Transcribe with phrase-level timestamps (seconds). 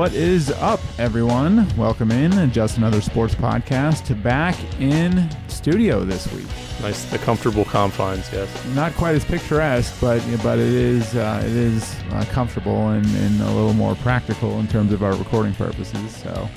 [0.00, 1.68] What is up, everyone?
[1.76, 2.50] Welcome in.
[2.52, 6.46] Just another sports podcast back in studio this week.
[6.80, 8.32] Nice, the comfortable confines.
[8.32, 8.48] Yes.
[8.68, 13.42] Not quite as picturesque, but but it is uh, it is uh, comfortable and, and
[13.42, 16.16] a little more practical in terms of our recording purposes.
[16.16, 16.48] So.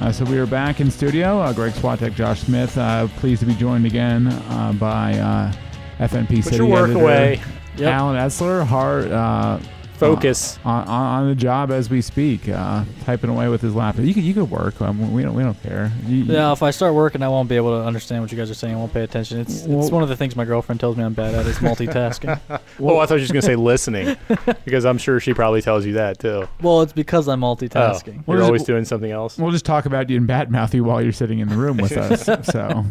[0.00, 1.40] Uh, so we are back in studio.
[1.40, 2.76] Uh, Greg Swatek, Josh Smith.
[2.76, 5.52] Uh, pleased to be joined again uh, by uh,
[6.00, 7.40] FNP Put City your work editor away.
[7.78, 7.94] Yep.
[7.94, 8.66] Allen Etzler.
[8.66, 9.58] Hard, uh,
[9.98, 10.58] Focus.
[10.64, 14.04] on, on, on the job as we speak, uh, typing away with his laptop.
[14.04, 14.80] You could you could work.
[14.80, 15.92] Um, we don't we don't care.
[16.06, 18.38] You, you- Yeah, if I start working, I won't be able to understand what you
[18.38, 18.74] guys are saying.
[18.74, 19.40] I won't pay attention.
[19.40, 21.58] It's Well- it's one of the things my girlfriend tells me I'm bad at is
[21.58, 22.38] multitasking.
[22.80, 24.16] oh, I thought you were just gonna say listening,
[24.64, 26.48] because I'm sure she probably tells you that too.
[26.62, 28.22] well, it's because I'm Oh, multitasking.
[28.26, 29.36] What you're is it- always doing something else.
[29.38, 31.96] We'll just talk about you and badmouth you while you're sitting in the room with
[31.96, 32.24] us.
[32.52, 32.84] so,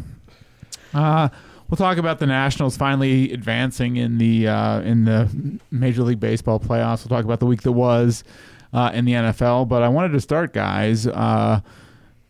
[0.94, 1.30] uh,
[1.70, 5.30] we'll talk about the Nationals finally advancing in the uh, in the
[5.72, 7.04] Major League Baseball playoffs.
[7.04, 8.24] We'll talk about the week that was
[8.74, 9.68] uh, in the NFL.
[9.68, 11.08] But I wanted to start, guys.
[11.08, 11.62] Uh,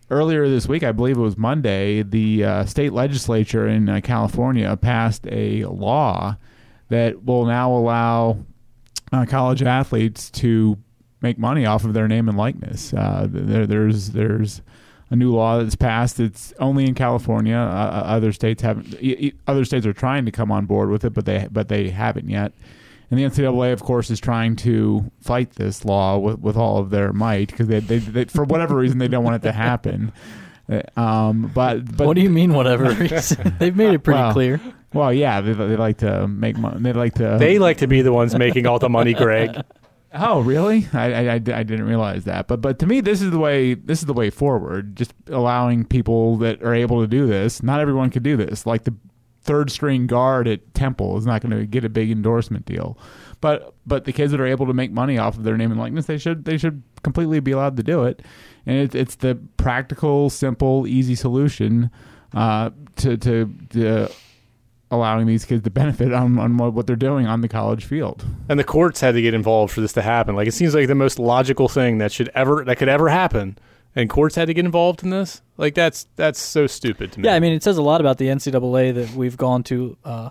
[0.10, 4.76] earlier this week, I believe it was Monday, the uh, state legislature in uh, California
[4.78, 6.38] passed a law
[6.90, 8.38] that will now allow
[9.12, 10.78] uh, college athletes to
[11.22, 12.92] make money off of their name and likeness.
[12.92, 14.62] There, there's there's
[15.10, 16.20] a new law that's passed.
[16.20, 17.56] It's only in California.
[17.56, 18.96] Uh, other states haven't.
[19.48, 22.30] Other states are trying to come on board with it, but they but they haven't
[22.30, 22.52] yet.
[23.10, 26.90] And the NCAA, of course, is trying to fight this law with, with all of
[26.90, 30.12] their might because they, they, they, for whatever reason, they don't want it to happen.
[30.70, 33.56] Uh, Um, but but what do you mean, whatever reason?
[33.60, 34.60] They've made it pretty Well, clear.
[34.94, 36.82] well, yeah, they, they like to make money.
[36.82, 37.38] They like to.
[37.40, 39.56] They like to be the ones making all the money, Greg.
[40.20, 40.88] Oh, really?
[40.94, 42.48] I, I, I, didn't realize that.
[42.48, 43.76] But but to me, this is the way.
[43.76, 44.96] This is the way forward.
[44.96, 47.62] Just allowing people that are able to do this.
[47.62, 48.66] Not everyone could do this.
[48.66, 48.96] Like the
[49.42, 52.98] third string guard at Temple is not going to get a big endorsement deal.
[53.42, 55.80] But but the kids that are able to make money off of their name and
[55.80, 58.22] likeness, they should they should completely be allowed to do it.
[58.66, 61.92] And it, it's the practical, simple, easy solution
[62.34, 63.54] uh, to to.
[63.72, 64.10] to
[64.90, 68.24] allowing these kids to benefit on, on what what they're doing on the college field.
[68.50, 70.36] And the courts had to get involved for this to happen.
[70.36, 73.58] Like it seems like the most logical thing that should ever that could ever happen.
[73.96, 75.42] And courts had to get involved in this.
[75.58, 77.26] Like that's that's so stupid to me.
[77.28, 80.30] Yeah, I mean, it says a lot about the NCAA that we've gone to uh,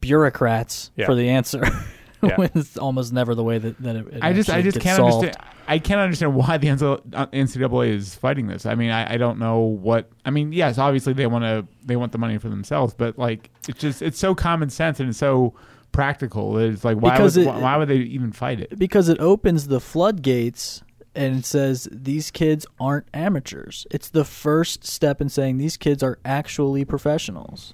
[0.00, 1.06] bureaucrats Yeah.
[1.06, 1.62] for the answer.
[2.28, 2.36] Yeah.
[2.36, 4.96] when it's almost never the way that, that it, it I just, I just can't
[4.96, 5.24] solved.
[5.24, 5.46] understand.
[5.68, 8.66] I can't understand why the NCAA uh, is fighting this.
[8.66, 10.08] I mean, I, I don't know what.
[10.24, 13.50] I mean, yes, obviously they want to, they want the money for themselves, but like,
[13.68, 15.54] it's just, it's so common sense and it's so
[15.92, 16.56] practical.
[16.58, 18.78] It's like, why would, it- why, why would they even fight it?
[18.78, 20.82] because it opens the floodgates
[21.14, 23.86] and it says these kids aren't amateurs.
[23.90, 27.72] It's the first step in saying these kids are actually professionals.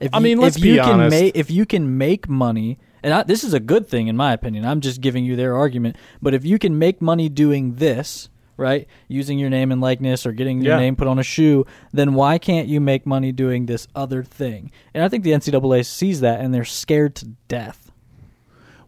[0.00, 1.10] If I you- mean, let's if be you can honest.
[1.20, 4.32] make if you can make money, and I, this is a good thing in my
[4.32, 4.64] opinion.
[4.64, 5.96] I'm just giving you their argument.
[6.20, 10.32] But if you can make money doing this, right, using your name and likeness or
[10.32, 10.80] getting your Yeah.
[10.80, 14.70] name put on a shoe, then why can't you make money doing this other thing?
[14.94, 17.90] And I think the NCAA sees that and they're scared to death.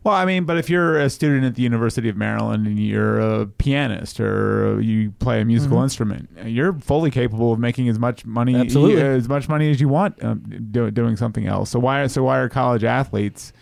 [0.05, 3.19] Well, I mean, but if you're a student at the University of Maryland and you're
[3.21, 5.85] a pianist or you play a musical Mhm.
[5.85, 9.01] instrument, you're fully capable of making as much money, Absolutely.
[9.01, 11.71] as much money as you want um, do, doing something else.
[11.71, 13.55] So why, so why are college athletes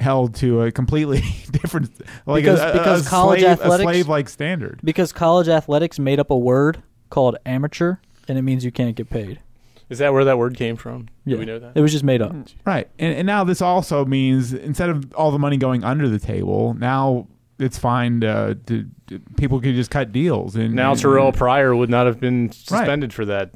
[0.00, 1.20] held to a completely
[1.50, 1.90] different,
[2.26, 4.80] like Because- a, a- because a college slave, athletics- slave-like standard?
[4.84, 7.96] Because college athletics made up a word called amateur,
[8.28, 9.40] and it means you can't get paid.
[9.88, 11.08] Is that where that word came from?
[11.24, 11.34] Yeah.
[11.36, 11.72] Do we know that?
[11.74, 12.34] It was just made up.
[12.66, 16.18] Right, and, and now this also means instead of all the money going under the
[16.18, 17.26] table, now
[17.58, 20.54] it's fine to, to, to people can just cut deals.
[20.56, 23.50] And Now and- Terrelle Pryor would not have been suspended for that,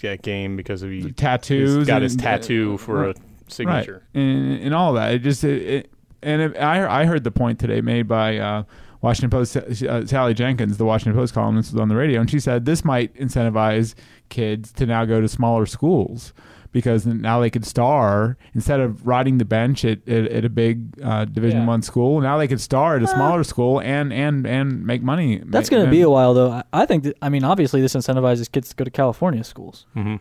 [0.00, 3.16] that game because of he tattoos, he's got his tattoo uh, for right.
[3.16, 4.02] a signature.
[4.14, 5.14] right, and, and all that.
[5.14, 8.62] It just it, it, and it, I I heard the point today made by uh,
[9.02, 12.40] Washington Post uh, Sally Jenkins, the Washington Post columnist, was on the radio, and she
[12.40, 13.94] said this might incentivize
[14.28, 16.32] kids to now go to smaller schools.
[16.72, 21.00] Because now they could star instead of riding the bench at, at, at a big
[21.04, 21.66] uh, Division Yeah.
[21.68, 22.20] One school.
[22.20, 25.40] Now they could star at a smaller school and and and make money.
[25.46, 26.50] That's going to be a while, though.
[26.50, 27.04] I- I think.
[27.04, 29.86] That, I mean, obviously, this incentivizes kids to go to California schools.
[29.94, 30.16] hmm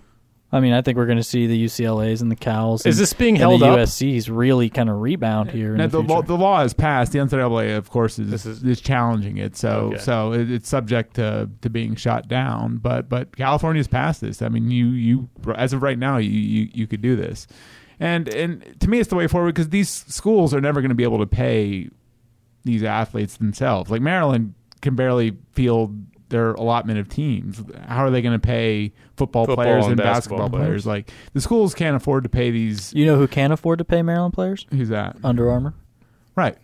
[0.54, 2.86] I mean, I think we're going to see the UCLA's and the Cals.
[2.86, 3.80] Is and, this being and held the up?
[3.80, 5.72] USC's really kind of rebound here?
[5.74, 6.28] In the the, law, future.
[6.28, 7.12] the law is passed.
[7.12, 9.58] The NCAA, of course, is This is, is- challenging it.
[9.58, 9.98] So Okay.
[9.98, 12.78] so it, it's subject to, to being shot down.
[12.78, 14.44] But but California's passed this.
[14.44, 17.48] I mean, you you as of right now, you you, you could do this,
[18.00, 20.96] and and to me, it's the way forward because these schools are never going to
[20.96, 21.90] be able to pay
[22.64, 23.90] these athletes themselves.
[23.90, 25.98] Like Maryland can barely field
[26.34, 27.64] their allotment of teams.
[27.88, 30.84] How are they going to pay football, Football players and and basketball basketball, players?
[30.84, 30.86] players.
[30.86, 32.94] Like the schools can't afford to pay these.
[32.94, 34.66] you know who can afford to pay Maryland players?
[34.72, 35.16] Who's that?
[35.24, 35.74] Under Armour.
[36.36, 36.58] Right.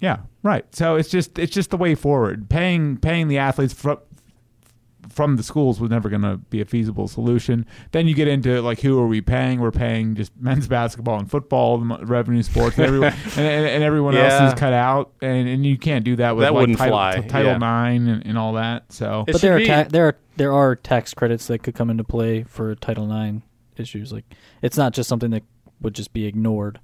[0.00, 0.66] Yeah, right.
[0.74, 2.50] So it's just it's just the way forward.
[2.50, 3.98] Paying paying the athletes from
[5.10, 7.66] from the schools was never going to be a feasible solution.
[7.92, 9.60] Then you get into like who are we paying?
[9.60, 13.84] We're paying just men's basketball and football, the revenue sports, and everyone and, and, and
[13.84, 14.24] everyone Yeah.
[14.40, 16.96] else is cut out, and, and you can't do that with That like, wouldn't title,
[16.98, 17.58] fly, Title yeah.
[17.58, 18.92] Nine and, and all that.
[18.92, 21.90] So It but there are ta- there are there are tax credits that could come
[21.90, 23.42] into play for Title Nine
[23.76, 24.12] issues.
[24.12, 24.24] Like
[24.62, 25.42] it's not just something that
[25.80, 26.80] would just be ignored.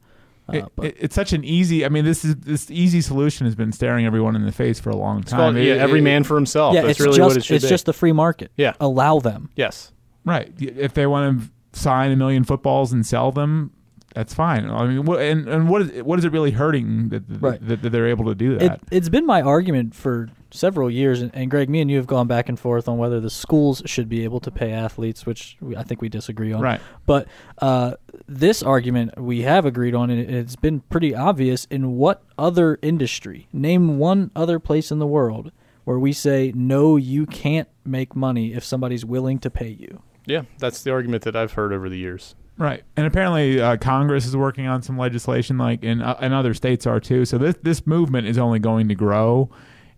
[0.52, 1.84] Uh, it, it- it's such an easy.
[1.84, 4.90] I mean, this is this easy solution has been staring everyone in the face for
[4.90, 5.62] a long It's called time.
[5.62, 6.74] yeah, every man for himself.
[6.74, 7.68] yeah, That's it's really just what it should it's be.
[7.68, 8.52] just the free market.
[8.56, 8.74] Yeah.
[8.80, 9.50] allow them.
[9.56, 9.92] yes.
[10.24, 10.52] Right.
[10.58, 13.72] If they want to sign a million footballs and sell them,
[14.14, 14.68] that's fine.
[14.68, 17.66] I mean, what, and and what is what is it really hurting that, Right.
[17.66, 18.80] that, that they're able to do that?
[18.90, 22.26] it's been my argument for several years, and, and Greg, me and you have gone
[22.26, 25.76] back and forth on whether the schools should be able to pay athletes, which we,
[25.76, 26.60] I think we disagree on.
[26.60, 26.80] right.
[27.06, 27.28] But
[27.58, 27.94] uh,
[28.26, 33.46] this argument we have agreed on, and it's been pretty obvious in what other industry?
[33.52, 35.52] Name one other place in the world
[35.84, 40.02] where we say, no, you can't make money if somebody's willing to pay you.
[40.26, 42.34] Yeah, that's the argument that I've heard over the years.
[42.60, 42.84] Right.
[42.94, 46.86] And apparently uh, Congress is working on some legislation, like and uh, and other states
[46.86, 47.24] are too.
[47.24, 49.48] So this this movement is only going to grow,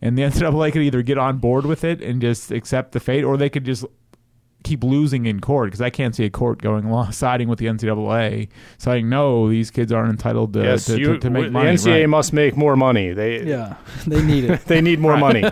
[0.01, 3.25] and the NCAA could either get on board with it and just accept the fate,
[3.25, 3.85] or they could just
[4.63, 7.67] keep losing in court because I can't see a court going along siding with the
[7.67, 8.49] NCAA
[8.79, 11.77] saying no, these kids aren't entitled to yes, to, you, to, to make the money.
[11.77, 12.09] The NCAA right.
[12.09, 13.13] must make more money.
[13.13, 13.75] They Yeah,
[14.07, 14.61] they need it.
[14.67, 15.43] they need more money.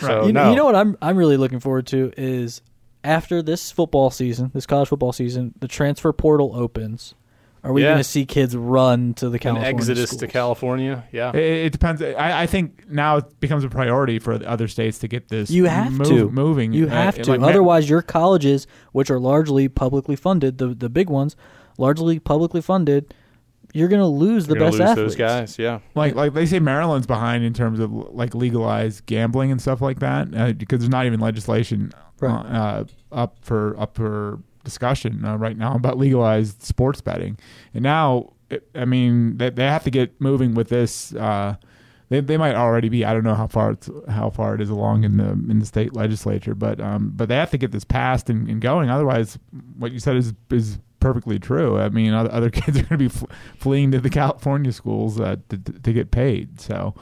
[0.00, 0.50] So you, know, no.
[0.50, 2.62] you know what I'm I'm really looking forward to is
[3.04, 7.14] after this football season, this college football season, the transfer portal opens.
[7.62, 7.88] Are we Yeah.
[7.92, 10.26] going to see kids run to the An California exodus to?
[10.26, 11.04] California.
[11.12, 11.30] Yeah.
[11.34, 12.02] It, it depends.
[12.02, 15.50] I, I think now it becomes a priority for the other states to get this.
[15.50, 16.72] You have move- to moving.
[16.74, 17.30] You Uh, have to.
[17.30, 21.36] like Otherwise, your colleges, which are largely publicly funded, the the big ones,
[21.78, 23.14] largely publicly funded,
[23.74, 25.12] you're going to lose the You're gonna best lose athletes.
[25.12, 25.58] those guys.
[25.58, 25.80] Yeah.
[25.94, 29.98] like like they say Maryland's behind in terms of like legalized gambling and stuff like
[29.98, 32.30] that uh, because there's not even legislation Right.
[32.30, 37.36] uh, up for up for discussion uh, right now about legalized sports betting
[37.74, 41.56] and now it, I mean they, they have to get moving with this uh,
[42.10, 44.70] they, they might already be I don't know how far it's how far it is
[44.70, 47.84] along in the in the state legislature but um but they have to get this
[47.84, 49.36] passed and, and going otherwise
[49.76, 52.96] what you said is is perfectly true I mean other, other kids are going to
[52.98, 53.26] be fl-
[53.58, 56.94] fleeing to the California schools uh, to, to to get paid so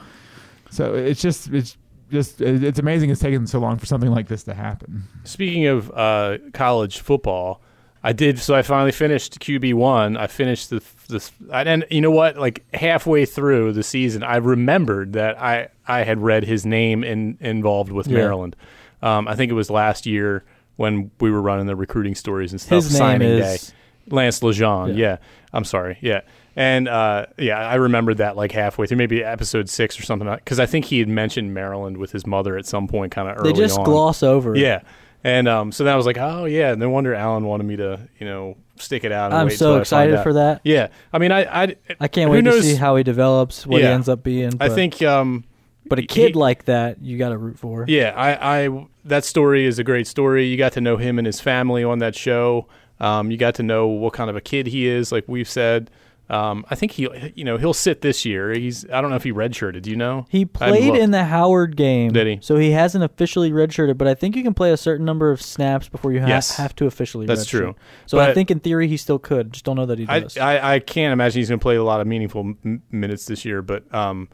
[0.69, 1.77] so it's just it's
[2.11, 5.89] just it's amazing it's taken so long for something like this to happen Speaking of
[5.95, 7.61] uh, college football,
[8.05, 8.37] I did.
[8.37, 10.17] So I finally finished QB one.
[10.17, 12.35] I finished the this, and you know what?
[12.37, 17.37] Like halfway through the season, I remembered that I I had read his name in
[17.39, 18.17] involved with Yeah.
[18.17, 18.57] Maryland.
[19.01, 20.43] Um, I think it was last year
[20.75, 22.83] when we were running the recruiting stories and stuff.
[22.83, 23.75] His name signing is day.
[24.09, 24.89] Lance LeGendre.
[24.89, 24.93] Yeah.
[24.95, 25.17] Yeah.
[25.53, 25.97] I'm sorry.
[26.01, 26.21] Yeah.
[26.55, 30.59] And uh, yeah, I remembered that like halfway through, maybe episode six or something, because
[30.59, 33.53] I think he had mentioned Maryland with his mother at some point, kind of early
[33.53, 33.85] They just on.
[33.85, 34.55] gloss over.
[34.55, 34.81] Yeah.
[35.23, 36.75] And um, so then I was like, oh yeah.
[36.75, 39.31] No wonder Allen wanted me to, you know, stick it out.
[39.31, 40.61] And I'm wait so till I find excited for that.
[40.63, 40.89] Yeah.
[41.11, 42.61] I mean, I, I, I can't wait knows?
[42.61, 44.53] to see how he develops, what he ends up being.
[44.59, 45.45] I think, um,
[45.85, 47.85] but a he- kid like that, you got to root for.
[47.87, 50.45] yeah, I, I, that story is a great story.
[50.45, 52.67] You got to know him and his family on that show.
[53.03, 55.91] Um, you got to know what kind of a kid he is, like we've said.
[56.29, 58.53] Um, I think he, you know, he'll sit this year.
[58.53, 59.81] He's, I don't know if he redshirted.
[59.81, 60.25] Do you know?
[60.29, 62.39] He played in the Howard game, Did he?
[62.41, 65.41] So he hasn't officially redshirted, but I think you can play a certain number of
[65.41, 66.55] snaps before you ha- Yes.
[66.55, 67.25] have to officially.
[67.25, 67.49] That's redshirt.
[67.49, 67.75] true.
[68.05, 69.51] So I think in theory he still could.
[69.51, 70.37] Just don't know that he I, does.
[70.37, 73.43] I, I can't imagine he's going to play a lot of meaningful m- minutes this
[73.43, 74.29] year, but um,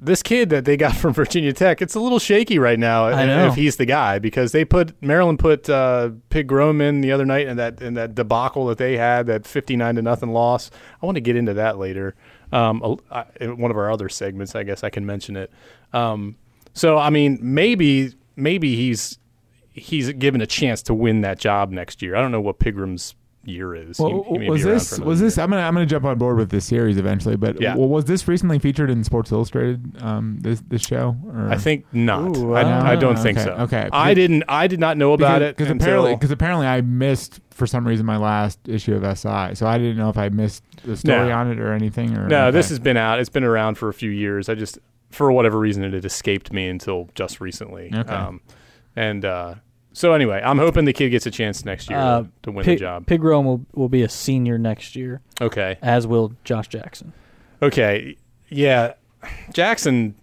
[0.00, 3.06] this kid that they got from Virginia Tech, it's a little shaky right now.
[3.06, 3.46] I know.
[3.48, 7.46] if he's the guy because they put Maryland put uh, Pigrome in the other night
[7.46, 10.70] in that in that debacle that they had that fifty nine to nothing loss.
[11.02, 12.14] I want to get into that later.
[12.52, 15.50] Um, I- in one of our other segments, I guess I can mention it.
[15.92, 16.36] Um,
[16.74, 19.18] so I mean, maybe maybe he's
[19.72, 22.14] he's given a chance to win that job next year.
[22.14, 23.98] I don't know what Pigram's year is.
[23.98, 25.26] Well, he may was be around this was year.
[25.26, 25.38] this?
[25.38, 27.36] I'm gonna I'm gonna jump on board with this series eventually.
[27.36, 27.74] But Yeah.
[27.76, 30.00] well, was this recently featured in Sports Illustrated?
[30.02, 31.16] Um, this this show?
[31.26, 31.48] Or?
[31.50, 32.36] I think not.
[32.36, 33.52] Ooh, I, ah, I don't think okay, so.
[33.62, 33.88] okay.
[33.92, 34.44] I didn't.
[34.48, 38.06] I did not know about it because apparently because apparently I missed for some reason
[38.06, 41.32] my last issue of SI, so I didn't know if I missed the story No.
[41.36, 42.16] on it or anything.
[42.16, 43.18] Or no, this has been out.
[43.20, 44.48] It's been around for a few years.
[44.48, 44.78] I just,
[45.10, 47.90] for whatever reason, it had escaped me until just recently.
[47.94, 48.12] Okay.
[48.12, 48.40] Um,
[48.96, 49.54] and uh,
[49.92, 52.78] so anyway, I'm hoping the kid gets a chance next year Uh, to, win Pig,
[52.78, 53.06] the job.
[53.06, 55.78] Pigrome will, will be a senior next year, Okay.
[55.82, 57.12] as will Josh Jackson.
[57.60, 58.16] Okay.
[58.48, 58.94] Yeah.
[59.52, 60.14] Jackson.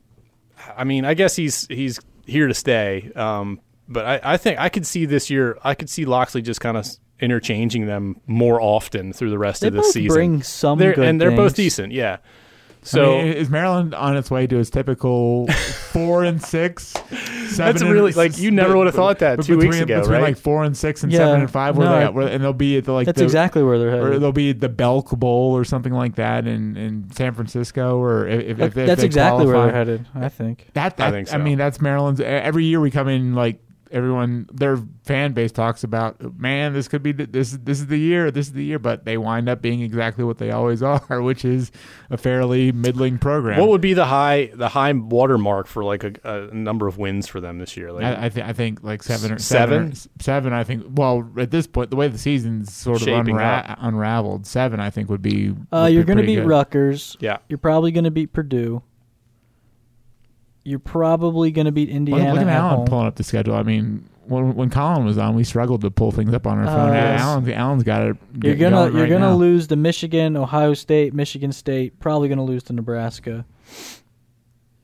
[0.78, 3.12] I mean, I guess he's he's here to stay.
[3.16, 5.58] Um, but I, I think I could see this year.
[5.64, 6.86] I could see Locksley just kind of
[7.20, 10.16] interchanging them more often through the rest They of the season.
[10.16, 12.18] bring some They're- and they're both decent, yeah.
[12.82, 15.48] So I mean, is Maryland on its way to its typical
[15.92, 16.88] four and six?
[17.50, 20.14] Seven That's really- like, you never would have thought that but two weeks ago, between
[20.14, 20.22] right?
[20.22, 22.14] Like four and six and Yeah, seven and five, where no, they I- at?
[22.14, 24.22] Where, and they'll be at the like That's the, exactly where they're or headed.
[24.22, 28.42] they'll be the Belk Bowl or something like that in, in San Francisco, or if,
[28.42, 30.06] if, That- if that's they exactly where they're headed.
[30.16, 30.68] I think.
[30.74, 32.22] That, I that think I mean, that's Maryland's.
[32.22, 33.60] Every year we come in like
[33.92, 36.38] everyone, their fan base talks about.
[36.40, 37.52] Man, this could be th- this.
[37.52, 38.32] This is the year.
[38.32, 38.80] This is the year.
[38.80, 41.72] But they wind up being exactly what they always are, which is
[42.10, 43.60] a fairly middling program.
[43.60, 47.28] what would be the high the high watermark for like a, a number of wins
[47.28, 47.92] for them this year?
[47.92, 49.92] Like, I, I, th- I think like seven or seven, seven?
[49.92, 50.54] or, seven.
[50.54, 50.86] I think.
[50.90, 55.10] Well, at this point, the way the season's sort of unra- unraveled, seven I think
[55.10, 55.50] would be.
[55.72, 56.48] Uh, would you're be going to pretty beat good.
[56.48, 57.18] Rutgers.
[57.20, 57.38] yeah.
[57.50, 58.82] You're probably going to beat Purdue.
[60.70, 62.86] You're probably going to beat Look, Indiana look at at Allen home.
[62.88, 63.56] pulling up the schedule.
[63.56, 66.66] I mean, when when Colin was on, we struggled to pull things up on our
[66.68, 66.90] phone.
[66.92, 67.22] Uh, yes.
[67.22, 68.18] Allen's, Allen's got it.
[68.44, 69.34] You're gonna going you're right gonna now.
[69.36, 72.00] lose to Michigan, Ohio State, Michigan State.
[72.00, 73.46] Probably gonna lose to Nebraska.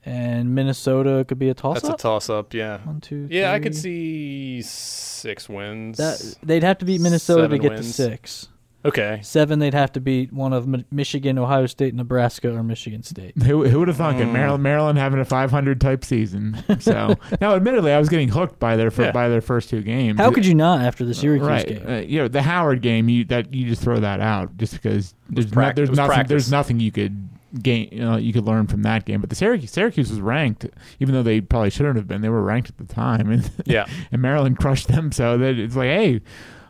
[0.07, 1.83] And Minnesota could be a toss up.
[1.83, 2.53] That's a toss up.
[2.53, 2.77] Yeah.
[2.85, 5.97] One, two, Yeah, I could see six wins.
[5.97, 6.35] that.
[6.43, 8.47] They'd have to beat Minnesota to Seven get to six.
[8.85, 9.19] Okay.
[9.23, 13.35] Seven, they'd have to beat one of Mi- Michigan, Ohio State, Nebraska, or Michigan State.
[13.43, 14.27] Who, who would have thunk it?
[14.27, 14.33] Mm.
[14.33, 16.57] Maryland, Maryland having a 500 type season.
[16.79, 19.11] So now, admittedly, I was getting hooked by their fir- Yeah.
[19.11, 20.19] by their first two games.
[20.19, 21.67] How could you not after the Syracuse right?
[21.67, 21.87] game?
[21.87, 23.09] Uh, you know, the Howard game.
[23.09, 25.97] You that you just throw that out just because there's no, prac- it there's was
[25.97, 26.29] nothing practice.
[26.29, 27.29] there's nothing you could
[27.61, 29.21] gain you, know, you could learn from that game.
[29.21, 30.65] But the Syracuse Syracuse was ranked,
[30.99, 32.21] even though they probably shouldn't have been.
[32.21, 33.85] They were ranked at the time, and Yeah.
[34.11, 35.11] and Maryland crushed them.
[35.11, 36.21] So that it's like, hey,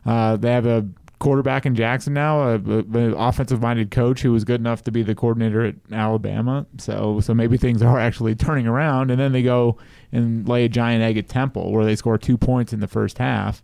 [0.05, 0.87] uh, they have a
[1.19, 5.15] quarterback in Jackson now, an offensive minded coach who was good enough to be the
[5.15, 6.65] coordinator at Alabama.
[6.77, 9.11] So so maybe things are actually turning around.
[9.11, 9.77] And then they go
[10.11, 13.17] and lay a giant egg at Temple, where they score two points in the first
[13.17, 13.61] half,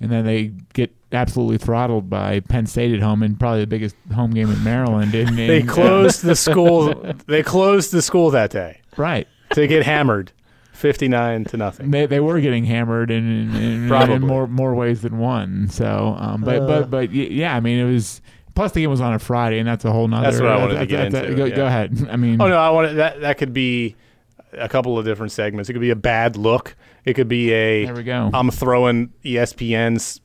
[0.00, 3.96] and then they get absolutely throttled by Penn State at home in probably the biggest
[4.14, 5.14] home game in Maryland.
[5.14, 7.14] And, They and, closed the school.
[7.26, 9.28] They closed the school that day right.
[9.50, 10.32] to get hammered,
[10.74, 11.90] fifty nine to nothing.
[11.90, 14.16] They they were getting hammered in in, in, Probably.
[14.16, 15.68] in more more ways than one.
[15.70, 16.66] So, um, but Uh.
[16.66, 18.20] but but y- yeah, I mean it was.
[18.54, 20.30] Plus, the game was on a Friday, and that's a whole nother.
[20.30, 21.56] That's what I wanted to get that's- into, Go, yeah.
[21.56, 22.08] go ahead.
[22.12, 23.20] I mean, Oh no, I want that.
[23.20, 23.96] That could be
[24.52, 25.68] a couple of different segments.
[25.68, 26.76] It could be a bad look.
[27.04, 28.30] It could be a there we go.
[28.32, 30.20] I'm throwing ESPN's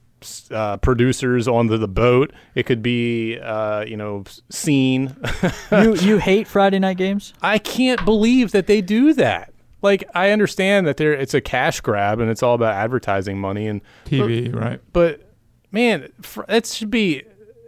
[0.51, 2.31] uh, producers onto the boat.
[2.53, 5.15] It could be, uh, you know, scene.
[5.71, 7.33] you you hate Friday night games?
[7.41, 9.51] I can't believe that they do that.
[9.81, 13.67] Like, I understand that there it's a cash grab and it's all about advertising money,
[13.67, 14.81] and TV, right?
[14.93, 15.21] but
[15.71, 17.23] man, fr- it should be.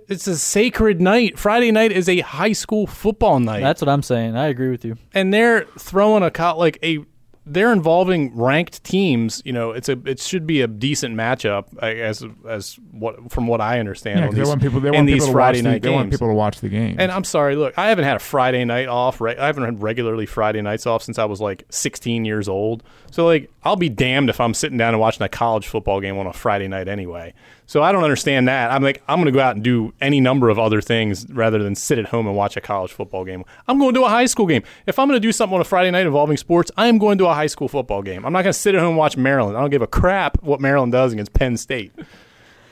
[0.10, 1.40] It's a sacred night.
[1.40, 3.62] Friday night is a high school football night.
[3.62, 4.36] That's what I'm saying.
[4.36, 4.98] I agree with you.
[5.14, 7.00] and they're throwing a co- like a
[7.46, 9.42] they're involving ranked teams.
[9.44, 13.48] You know, it's a it should be a decent matchup I- as as what from
[13.48, 14.20] what I understand.
[14.20, 14.80] Yeah, on 'cause they want people.
[14.80, 16.70] They want these people to Friday watch the, night They want people to watch the
[16.70, 16.98] game.
[17.00, 19.20] And I'm sorry, look, I haven't had a Friday night off.
[19.20, 22.84] Right, I haven't had regularly Friday nights off since I was like 16 years old.
[23.12, 26.18] So like, I'll be damned if I'm sitting down and watching a college football game
[26.18, 27.34] on a Friday night anyway.
[27.68, 28.72] So I don't understand that.
[28.72, 31.62] I'm like, I'm going to go out and do any number of other things rather
[31.62, 33.46] than sit at home and watch a college football game.
[33.68, 34.64] I'm going to a high school game.
[34.88, 37.18] If I'm going to do something on a Friday night involving sports, I am going
[37.20, 38.26] to a high school football game.
[38.26, 39.56] I'm not going to sit at home and watch Maryland.
[39.56, 41.92] I don't give a crap what Maryland does against Penn State.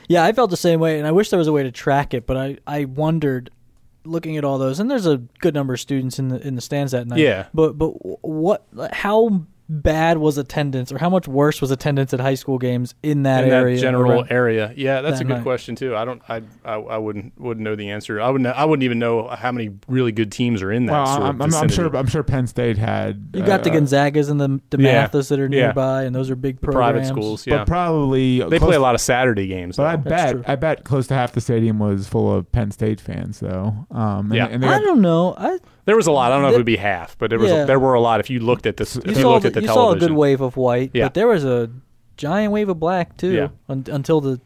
[0.08, 2.14] Yeah, I felt the same way, and I wish there was a way to track
[2.14, 2.26] it.
[2.26, 3.50] But I, I wondered,
[4.04, 6.60] looking at all those, and there's a good number of students in the in the
[6.60, 7.20] stands that night.
[7.20, 7.46] Yeah.
[7.54, 7.90] But but
[8.26, 8.66] what?
[8.92, 13.22] How bad was attendance, or how much worse was attendance at high school games in
[13.22, 13.76] that in area?
[13.76, 14.74] that general around- area.
[14.76, 15.42] Yeah, that's that a good night.
[15.44, 15.94] question too.
[15.94, 18.20] I don't, I, I, I wouldn't, wouldn't know the answer.
[18.20, 20.92] I wouldn't, I wouldn't even know how many really good teams are in that.
[20.92, 21.96] well, sort I'm, of I'm, I'm sure.
[21.96, 23.30] I'm sure Penn State had.
[23.32, 25.06] You got the uh, Gonzagas and the Yeah.
[25.08, 25.66] DeMathas that are Yeah.
[25.66, 27.46] nearby, and those are big private schools.
[27.46, 29.76] Yeah, but probably they close- play a lot of Saturday games.
[29.76, 30.10] But I though.
[30.10, 30.48] That's bet.
[30.48, 33.86] I bet close to half the stadium was full of Penn State fans, though.
[33.92, 34.46] Um, and, Yeah.
[34.46, 35.34] and they I don't know.
[35.38, 36.30] I there was a lot.
[36.30, 37.62] I don't know if it would be half, but there was, Yeah.
[37.62, 38.20] a, there were a lot.
[38.20, 39.90] If you looked at this, you if you saw looked the- at the you saw
[39.92, 41.06] a good wave of white, Yeah.
[41.06, 41.70] but there was a
[42.16, 43.48] giant wave of black too Yeah.
[43.68, 44.40] un- until the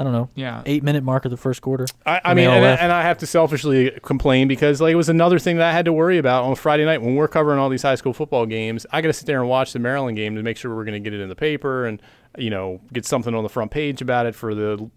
[0.00, 0.62] I don't know yeah.
[0.64, 1.84] eight minute mark of the first quarter.
[2.06, 5.40] I, I mean, and, and I have to selfishly complain because like it was another
[5.40, 7.82] thing that I had to worry about on Friday night when we're covering all these
[7.82, 8.86] high school football games.
[8.92, 11.02] I got to sit there and watch the Maryland game to make sure we're going
[11.02, 12.00] to get it in the paper and
[12.36, 14.88] you know get something on the front page about it for the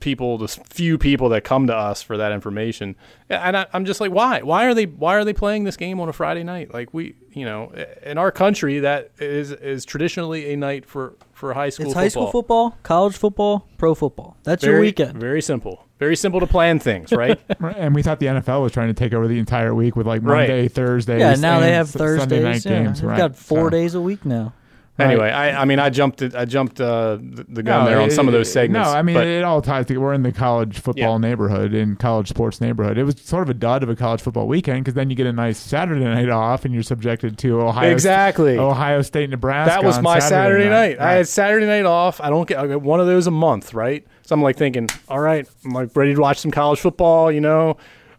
[0.00, 2.96] people, the few people that come to us for that information.
[3.28, 4.42] And I, I'm just like, why?
[4.42, 4.86] Why are they?
[4.86, 6.72] Why are they playing this game on a Friday night?
[6.74, 11.54] Like we, you know, in our country, that is is traditionally a night for for
[11.54, 11.86] high school.
[11.86, 12.02] It's football.
[12.02, 14.36] high school football, college football, pro football.
[14.42, 15.18] That's Very, your weekend.
[15.20, 15.86] Very simple.
[15.98, 17.38] Very simple to plan things, right?
[17.60, 20.06] Right, And we thought the NFL was trying to take over the entire week with
[20.06, 20.48] like Right.
[20.48, 21.18] Monday, Thursday.
[21.18, 22.64] Yeah, now they have Thursday Thursdays.
[22.64, 22.82] night yeah.
[22.84, 23.00] games.
[23.02, 23.18] They've right.
[23.18, 24.54] got four So, days a week now.
[25.02, 26.34] Anyway, I, I mean, I jumped it.
[26.34, 28.88] I jumped uh, the, gun No, there on it- some of those segments.
[28.88, 30.00] No, I mean it all ties together.
[30.04, 31.28] We're in the college football Yeah.
[31.28, 32.98] neighborhood, in college sports neighborhood.
[32.98, 35.26] It was sort of a dud of a college football weekend because then you get
[35.26, 38.58] a nice Saturday night off, and you're subjected to Ohio exactly.
[38.58, 39.70] Ohio State, Nebraska.
[39.74, 40.98] that was my Saturday, night.
[41.00, 41.16] I Right.
[41.18, 42.20] had Saturday night off.
[42.20, 44.06] I don't get, I get one of those a month, right?
[44.22, 47.32] So I'm like thinking, all right, I'm like ready to watch some college football.
[47.32, 47.76] You know,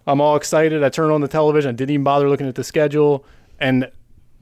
[0.08, 0.84] I'm all excited.
[0.84, 1.70] I turn on the television.
[1.70, 3.24] I didn't even bother looking at the schedule,
[3.60, 3.90] and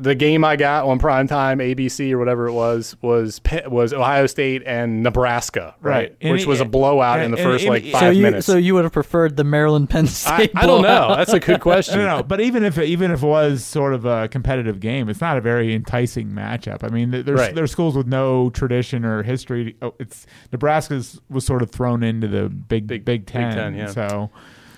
[0.02, 4.28] the game I got on prime time, ABC or whatever it was, was was Ohio
[4.28, 5.92] State and Nebraska, right?
[5.94, 6.16] Right.
[6.22, 8.24] And Which it- was a blowout in the first and- like so five so you
[8.24, 8.46] minutes.
[8.48, 10.52] so you would have preferred the Maryland Penn State.
[10.56, 11.16] I don't know.
[11.16, 11.98] That's a good question.
[12.00, 12.24] No, no, no.
[12.24, 15.38] But even if it, even if it was sort of a competitive game, it's not
[15.38, 16.84] a very enticing matchup.
[16.84, 17.54] I mean, there's Right.
[17.54, 19.76] there's schools with no tradition or history.
[19.82, 23.54] Oh, it's Nebraska's was sort of thrown into the Big Big- Big, Big Ten.
[23.56, 23.88] Ten, yeah.
[23.88, 24.30] So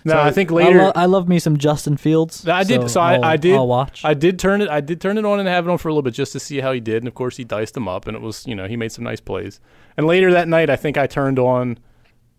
[0.04, 0.78] No, So I think I, later.
[0.80, 2.48] lo- I love me some Justin Fields.
[2.48, 2.90] I did.
[2.90, 3.56] So, I'll- I, I did.
[3.56, 4.04] I'll watch.
[4.04, 4.70] I did turn it.
[4.70, 6.40] I did turn it on and have it on for a little bit just to
[6.40, 6.98] see how he did.
[6.98, 9.04] And of course, he diced him up, and it was you know he made some
[9.04, 9.60] nice plays.
[9.98, 11.78] And later that night, I think I turned on.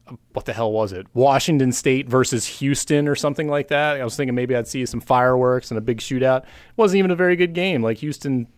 [0.08, 1.06] Uh, what the hell was it?
[1.14, 4.00] Washington State versus Houston or something like that.
[4.00, 6.40] I was thinking maybe I'd see some fireworks and a big shootout.
[6.42, 7.82] It wasn't even a very good game.
[7.84, 8.48] Like Houston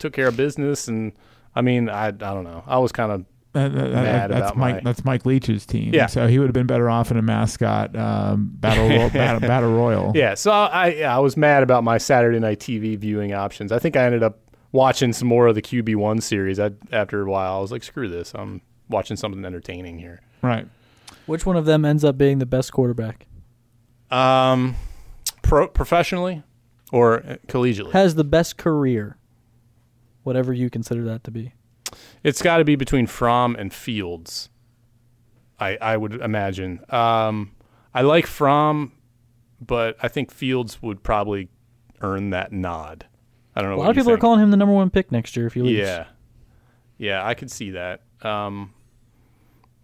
[0.00, 1.12] took care of business, and
[1.54, 2.64] I mean, I I don't know.
[2.66, 4.74] I was kind of that, that- that- Mad that's about Mike.
[4.76, 5.92] my- That's Mike Leach's team.
[5.94, 6.06] Yeah.
[6.06, 9.72] So he would have been better off in a mascot um, battle ro- battle, battle
[9.74, 10.12] royal.
[10.14, 13.72] Yeah, so I yeah, I was mad about my Saturday night TV viewing options.
[13.72, 14.38] I think I ended up
[14.72, 16.60] watching some more of the QB one series.
[16.60, 18.32] I, after a while, I was like, screw this.
[18.34, 20.20] I'm watching something entertaining here.
[20.42, 20.66] Right.
[21.26, 23.26] Which one of them ends up being the best quarterback?
[24.10, 24.76] Um,
[25.42, 26.42] pro professionally
[26.92, 29.16] or uh, collegiately, Has the best career,
[30.24, 31.52] whatever you consider that to be.
[32.22, 34.48] It's got to be between Fromm and Fields.
[35.58, 36.80] I I would imagine.
[36.88, 37.52] Um,
[37.94, 38.92] I like Fromm,
[39.60, 41.48] but I think Fields would probably
[42.00, 43.06] earn that nod.
[43.54, 43.76] I don't know.
[43.76, 45.62] A lot of people are calling him the number one pick next year if he
[45.62, 45.78] leaves.
[45.80, 46.06] Yeah,
[46.98, 48.02] yeah, I could see that.
[48.22, 48.72] Um,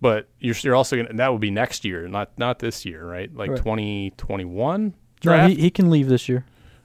[0.01, 3.35] but you're you're also gonna that would be next year, not not this year, right?
[3.35, 3.59] Like Right.
[3.61, 4.95] twenty twenty one
[5.25, 6.45] No, he, he can leave this year.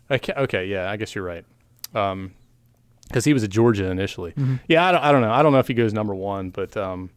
[0.09, 1.45] okay, okay, yeah, I guess you're right.
[1.93, 2.33] Um,
[3.11, 4.31] because he was at Georgia initially.
[4.31, 4.55] Mm-hmm.
[4.67, 5.31] Yeah, I don't, I don't know.
[5.31, 7.09] I don't know if he goes number one, but um,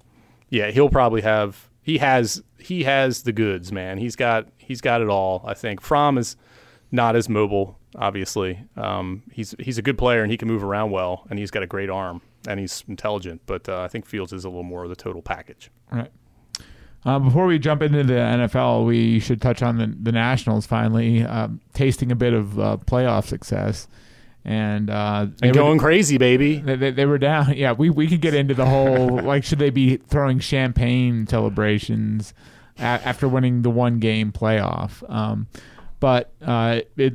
[0.50, 1.68] yeah, he'll probably have.
[1.82, 3.98] He has he has the goods, man.
[3.98, 5.42] He's got he's got it all.
[5.46, 6.36] I think Fromm is
[6.90, 7.78] not as mobile.
[7.96, 11.50] Obviously, um, he's he's a good player and he can move around well, and he's
[11.50, 13.42] got a great arm and he's intelligent.
[13.46, 15.70] But uh, I think Fields is a little more of the total package.
[15.90, 16.10] Right.
[17.04, 21.22] Uh, before we jump into the NFL, we should touch on the, the Nationals finally
[21.22, 23.86] um, tasting a bit of uh, playoff success,
[24.44, 26.56] and uh, they And were- going crazy, baby.
[26.56, 27.52] They, they, they were down.
[27.56, 32.34] Yeah, we, we could get into the whole like should they be throwing champagne celebrations
[32.78, 35.08] a- after winning the one game playoff?
[35.10, 35.46] Um,
[36.00, 37.14] but uh, it,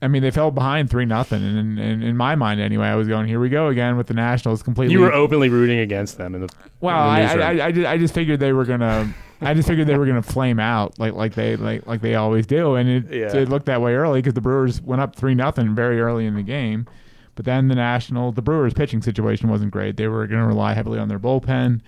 [0.00, 3.06] I mean, they fell behind three nothing, and, and in my mind anyway, I was
[3.06, 4.94] going here we go again with the Nationals completely.
[4.94, 6.48] You were openly rooting against them in the
[6.80, 7.50] well, in the I.
[7.52, 9.12] I, I, I, I just figured they were gonna.
[9.42, 12.46] I just figured they were gonna flame out like like they like like they always
[12.46, 13.36] do, and it, Yeah.
[13.36, 16.34] it looked that way early because the Brewers went up three nothing very early in
[16.34, 16.86] the game.
[17.34, 19.96] But then the National, the Brewers' pitching situation wasn't great.
[19.96, 21.80] They were going to rely heavily on their bullpen,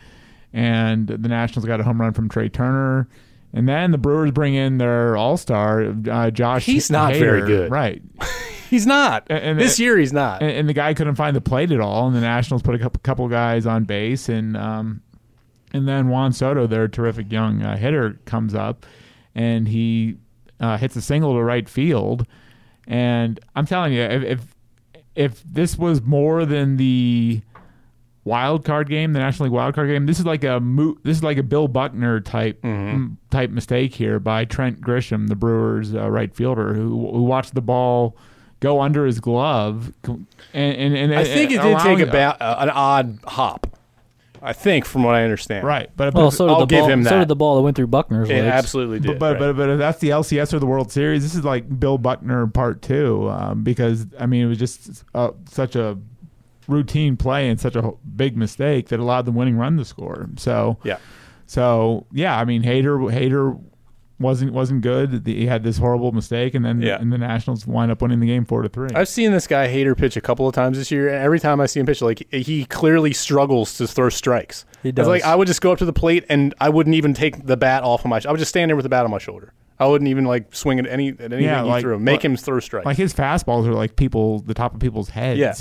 [0.52, 3.08] and the Nationals got a home run from Trea Turner.
[3.52, 6.64] And then the Brewers bring in their All Star, uh, Josh.
[6.64, 7.70] He's not very good.
[7.70, 8.02] right?
[8.70, 9.26] he's not.
[9.30, 10.42] And- and- this year he's not.
[10.42, 12.06] and, and the guy couldn't find the plate at all.
[12.08, 15.02] And the Nationals put a couple, couple guys on base, and um,
[15.74, 18.86] and then Juan Soto, their terrific young uh, hitter, comes up,
[19.34, 20.16] and he
[20.60, 22.26] uh, hits a single to right field.
[22.86, 24.40] And I'm telling you, if if,
[25.14, 27.42] if this was more than the
[28.24, 31.16] wild card game, the National League wild card game, this is like a mo- this
[31.18, 32.58] is like a Bill Buckner type
[32.94, 37.54] m- type mistake here by Trent Grisham, the Brewers uh, right fielder, who who watched
[37.54, 38.16] the ball
[38.60, 42.36] go under his glove, and and, and I think it did allowing- take a ba-
[42.42, 43.73] uh, an odd hop.
[44.44, 45.66] I think, from what I understand.
[45.66, 46.88] right, but Well, but, so did I'll the give ball.
[46.90, 47.18] him So that.
[47.20, 48.46] did the ball that went through Buckner's It legs.
[48.52, 49.18] absolutely did.
[49.18, 49.38] but but, right.
[49.38, 52.46] but but if that's the LCS or the World Series, this is like Bill Buckner
[52.46, 55.98] part two, um, because I mean it was just uh, such a
[56.68, 60.28] routine play and such a ho- big mistake that allowed the winning run to score.
[60.36, 60.98] So yeah,
[61.46, 63.60] so yeah, I mean Hader Hader
[64.24, 65.24] wasn't wasn't good.
[65.24, 66.98] The- He had this horrible mistake, and then Yeah.
[67.00, 68.88] and the Nationals wind up winning the game four to three.
[68.94, 71.60] I've seen this guy Hader pitch a couple of times this year, and every time
[71.60, 74.64] I see him pitch, like he clearly struggles to throw strikes.
[74.82, 75.06] He I does.
[75.06, 77.56] like, I would just go up to the plate and I wouldn't even take the
[77.56, 78.20] bat off of my.
[78.26, 79.52] I would just stand there with the bat on my shoulder.
[79.78, 81.98] I wouldn't even like swing at any at anything Yeah, he like- threw.
[81.98, 82.86] Make like- him throw strikes.
[82.86, 85.40] like his fastballs are like people the top of people's heads.
[85.40, 85.54] Yeah.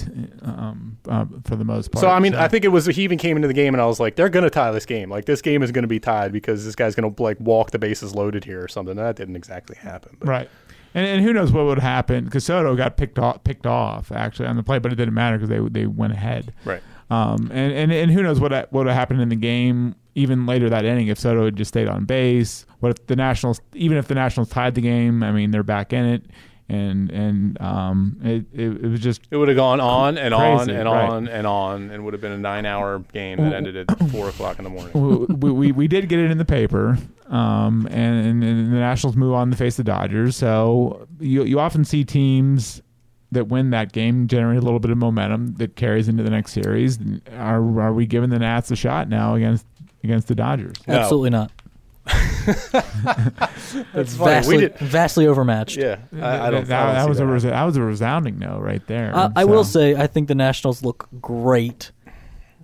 [0.43, 2.01] um, uh, for the most part.
[2.01, 3.85] so I mean, I think it was he even came into the game and I
[3.85, 5.09] was like, they're gonna tie this game.
[5.09, 8.13] Like this game is gonna be tied because this guy's gonna like walk the bases
[8.13, 8.95] loaded here or something.
[8.95, 10.17] That didn't exactly happen.
[10.19, 10.49] But Right.
[10.95, 14.45] And, and who knows what would happen because Soto got picked off, picked off actually
[14.47, 16.53] on the play, but it didn't matter because they they went ahead.
[16.65, 16.83] Right.
[17.09, 20.45] Um, and, and and who knows what what would have happened in the game even
[20.45, 22.65] later that inning if Soto had just stayed on base.
[22.79, 25.23] What if the Nationals, even if the Nationals tied the game?
[25.23, 26.25] I mean, they're back in it,
[26.69, 30.69] and and um, it, it, it was just It would have gone on and on
[30.69, 31.09] and right.
[31.09, 34.59] on and on, and would have been a nine-hour game that ended at four o'clock
[34.59, 35.37] in the morning.
[35.39, 36.97] we, we we did get it in the paper,
[37.27, 40.35] um, and, and the Nationals move on to face the Dodgers.
[40.35, 42.81] So you you often see teams
[43.31, 46.53] that win that game generate a little bit of momentum that carries into the next
[46.53, 46.99] series.
[47.33, 49.65] Are are we giving the Nats a shot now against
[50.03, 50.75] against the Dodgers?
[50.87, 50.95] No.
[50.95, 51.51] Absolutely not.
[53.93, 55.77] That's vastly, vastly overmatched.
[55.77, 56.67] yeah, I, I don't.
[56.67, 57.31] that, I don't that see was a that.
[57.31, 59.15] res- that was a resounding no right there.
[59.15, 61.91] I, I will say, I think the Nationals look great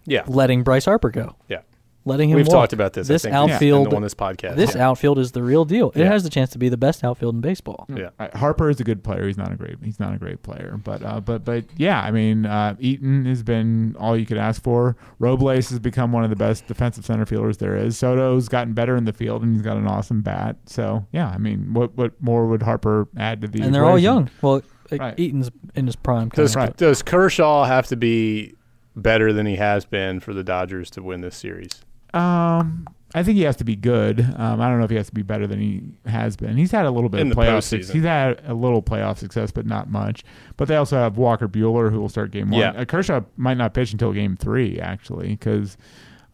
[0.06, 1.36] yeah, letting Bryce Harper go.
[1.48, 1.62] yeah.
[2.10, 2.54] Letting him We've walk.
[2.54, 3.10] talked about this.
[3.10, 4.56] I This think, outfield, on this podcast.
[4.56, 4.90] this yeah.
[4.90, 5.92] outfield is the real deal.
[5.92, 6.06] It Yeah.
[6.12, 7.86] has the chance to be the best outfield in baseball.
[7.88, 8.10] Yeah.
[8.20, 9.26] Uh, Harper is a good player.
[9.28, 9.78] He's not a great.
[9.84, 12.02] He's not a great player, but uh, but but yeah.
[12.02, 14.98] I mean, uh, Eaton has been all you could ask for.
[15.20, 17.98] Robles has become one of the best defensive center fielders there is.
[17.98, 20.58] Soto's gotten better in the field, and he's got an awesome bat.
[20.66, 23.62] So yeah, I mean, what what more would Harper add to the?
[23.62, 24.30] and they're all young.
[24.42, 25.14] Well, Right.
[25.20, 26.30] Eaton's in his prime.
[26.30, 26.56] Does.
[26.56, 26.76] Right.
[26.76, 28.56] Does Kershaw have to be
[28.96, 31.84] better than he has been for the Dodgers to win this series?
[32.14, 34.20] Um, I think he has to be good.
[34.20, 36.58] Um, I don't know if he has to be better than he has been.
[36.58, 37.92] He's had a little bit In of playoff success.
[37.92, 40.24] He's had a little playoff success, but not much.
[40.58, 42.60] But they also have Walker Buehler, who will start game one.
[42.62, 42.72] Yeah.
[42.72, 45.76] Uh, Kershaw might not pitch until game three, actually, because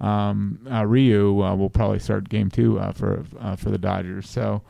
[0.01, 4.29] um, uh, Ryu uh, will probably start game two uh, for uh, for the Dodgers.
[4.29, 4.61] So,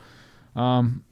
[0.55, 1.03] um,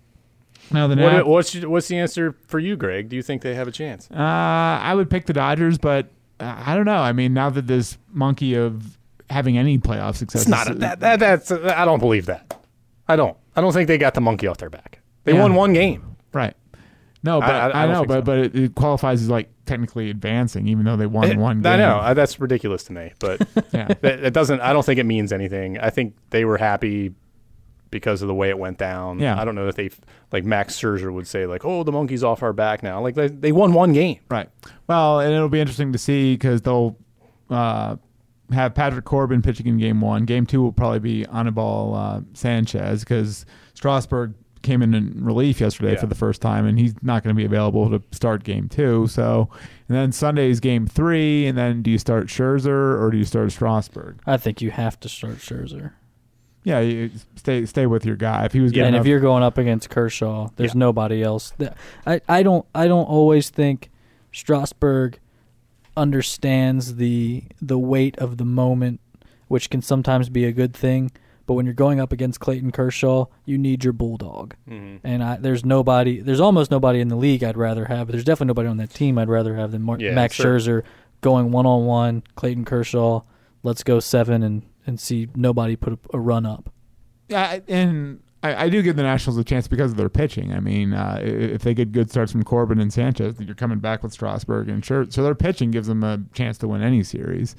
[0.72, 3.10] now the What, what's what's the answer for you, Greg?
[3.10, 4.10] Do you think they have a chance?
[4.12, 7.00] uh, I would pick the Dodgers, but uh, I don't know.
[7.00, 9.00] I mean, now that this monkey of
[9.34, 11.20] having any playoff success, It's not is- that, that.
[11.20, 11.52] That's.
[11.52, 12.60] I don't believe that.
[13.08, 13.36] I don't.
[13.56, 15.00] I don't think they got the monkey off their back.
[15.26, 15.42] They Yeah.
[15.42, 16.16] won one game.
[16.34, 16.56] Right.
[17.24, 18.22] No, but I- I- I, know, but so.
[18.22, 21.72] but it, it qualifies as like technically advancing, even though they won It- one game.
[21.74, 23.42] I know uh, that's ridiculous to me, but
[23.74, 23.88] Yeah.
[24.02, 24.60] that, it doesn't.
[24.62, 25.78] I don't think it means anything.
[25.80, 27.14] I think they were happy
[27.92, 29.20] because of the way it went down.
[29.20, 29.40] Yeah.
[29.40, 29.92] I don't know if they
[30.32, 33.28] like Max Scherzer would say like, "Oh, the monkey's off our back now." Like they,
[33.28, 34.20] they won one game.
[34.30, 34.50] Right.
[34.88, 36.98] Well, and it'll be interesting to see because they'll
[37.50, 37.98] uh,
[38.52, 40.26] have Patrick Corbin pitching in game one.
[40.26, 45.94] Game two will probably be Anibal uh, Sanchez because Strasburg came in in relief yesterday
[45.94, 46.00] Yeah.
[46.00, 49.08] for the first time, and he's not going to be available to start game two.
[49.08, 49.50] So,
[49.90, 53.52] and then Sunday's game three, and then do you start Scherzer or do you start
[53.52, 54.20] Strasburg?
[54.26, 55.92] I think you have to start Scherzer.
[56.66, 58.46] Yeah, you stay stay with your guy.
[58.46, 60.80] If he was good Yeah, and enough, if you're going up against Kershaw, there's Yeah.
[60.80, 61.52] nobody else.
[62.08, 63.90] I, I don't I don't always think
[64.32, 65.20] Strasburg
[65.96, 69.00] understands the the weight of the moment,
[69.48, 71.12] which can sometimes be a good thing.
[71.46, 74.56] But when you're going up against Clayton Kershaw, you need your bulldog.
[74.70, 75.06] Mm-hmm.
[75.06, 78.08] And I, there's nobody, there's almost nobody in the league I'd rather have.
[78.08, 80.58] But there's definitely nobody on that team I'd rather have than Mar- Yeah, Max sure.
[80.58, 80.84] Scherzer
[81.20, 82.24] going one on one.
[82.36, 83.24] Clayton Kershaw,
[83.62, 86.72] let's go seven and and see nobody put a, a run up.
[87.28, 90.54] Yeah, and I, I do give the Nationals a chance because of their pitching.
[90.54, 94.04] I mean, uh, if they get good starts from Corbin and Sanchez, you're coming back
[94.04, 95.12] with Strasburg and Scherzer.
[95.12, 97.56] So their pitching gives them a chance to win any series.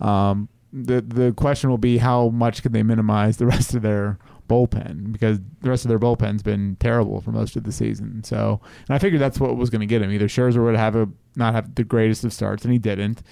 [0.00, 4.18] Um, the the question will be how much can they minimize the rest of their
[4.48, 8.22] bullpen because the rest of their bullpen's been terrible for most of the season.
[8.24, 10.10] So, and I figured that's what was going to get him.
[10.10, 13.22] Either Scherzer would have a not have the greatest of starts, and he didn't,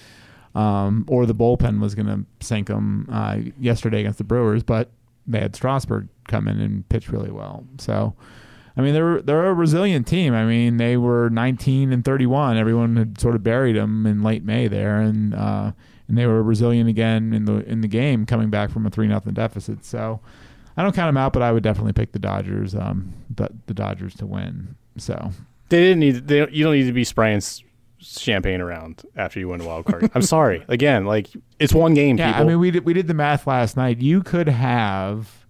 [0.54, 4.62] um, or the bullpen was going to sink him uh, yesterday against the Brewers.
[4.62, 4.90] But
[5.26, 7.64] they had Strasburg come in and pitch really well.
[7.78, 8.14] So,
[8.76, 10.34] I mean, they're they're a resilient team.
[10.34, 12.56] I mean, they were 19 and 31.
[12.56, 15.72] Everyone had sort of buried them in late May there, and uh,
[16.08, 19.06] and they were resilient again in the in the game, coming back from a three
[19.06, 19.84] nothing deficit.
[19.84, 20.20] So,
[20.76, 23.74] I don't count them out, but I would definitely pick the Dodgers, um, the, the
[23.74, 24.74] Dodgers to win.
[24.96, 25.30] So,
[25.68, 26.28] They didn't need.
[26.28, 27.42] They, you don't need to be spraying
[28.04, 30.10] champagne around after you win a wild card.
[30.14, 30.64] I'm sorry.
[30.68, 32.16] Again, like it's one game.
[32.18, 32.42] yeah, people.
[32.44, 33.98] I mean, we did we did the math last night.
[34.00, 35.46] You could have,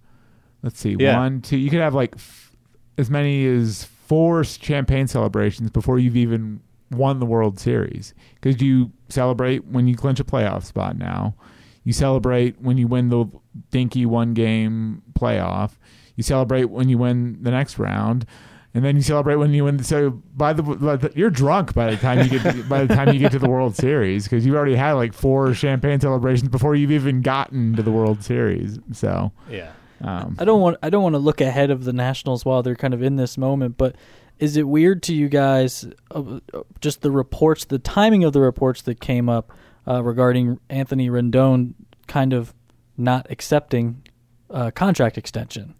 [0.63, 1.17] let's see, Yeah.
[1.17, 1.57] one, two.
[1.57, 2.55] You could have like f-
[2.97, 8.91] as many as four champagne celebrations before you've even won the World Series because you
[9.09, 10.97] celebrate when you clinch a playoff spot.
[10.97, 11.35] Now,
[11.83, 13.25] you celebrate when you win the
[13.71, 15.71] dinky one game playoff.
[16.15, 18.25] You celebrate when you win the next round.
[18.75, 19.81] And then you celebrate when you win.
[19.83, 22.93] So by the, by the you're drunk by the time you get to, by the
[22.93, 26.49] time you get to the World Series because you've already had like four champagne celebrations
[26.49, 28.77] before you've even gotten to the World Series.
[28.91, 29.71] So yeah.
[30.01, 32.75] um, I don't want I don't want to look ahead of the Nationals while they're
[32.75, 33.95] kind of in this moment, but
[34.39, 38.41] is it weird to you guys uh, uh, just the reports, the timing of the
[38.41, 39.53] reports that came up
[39.87, 41.75] uh, regarding Anthony Rendon
[42.07, 42.53] kind of
[42.97, 44.03] not accepting
[44.49, 45.75] uh, contract extension?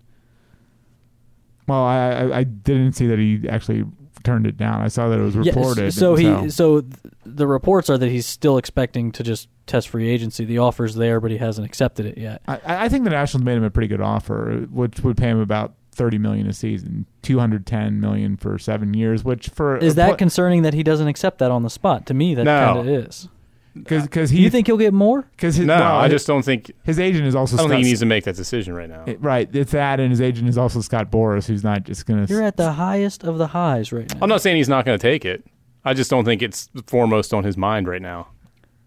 [1.68, 3.86] Well, I, I I didn't see that he actually
[4.24, 4.82] turned it down.
[4.82, 5.94] I saw that it was reported.
[5.94, 6.94] so he so- so th-
[7.26, 10.46] the reports are that he's still expecting to just test free agency.
[10.46, 12.42] The offer's there, but he hasn't accepted it yet.
[12.48, 15.40] I, I think the Nationals made him a pretty good offer, which would pay him
[15.40, 19.24] about thirty million a season, two hundred ten million for seven years.
[19.24, 22.06] Which for Is that concerning that he doesn't accept that on the spot?
[22.08, 22.60] To me, that No.
[22.74, 23.28] kind of is.
[23.76, 25.24] Because because he you think he'll get more?
[25.32, 26.72] because No, I just don't think.
[26.84, 29.04] his agent is also I don't think he needs to make that decision right now.
[29.06, 29.50] it- right.
[29.54, 32.34] It's that, and his agent is also Scott Boras, who's not just going to.
[32.34, 34.20] You're at the highest of the highs right now.
[34.22, 35.46] I'm not saying he's not going to take it.
[35.84, 38.30] I just don't think it's foremost on his mind right now.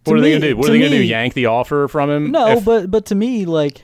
[0.05, 0.57] To What are they going to do?
[0.57, 1.05] What to are they going to do?
[1.05, 2.31] Yank the offer from him?
[2.31, 3.83] No, if- but but to me, like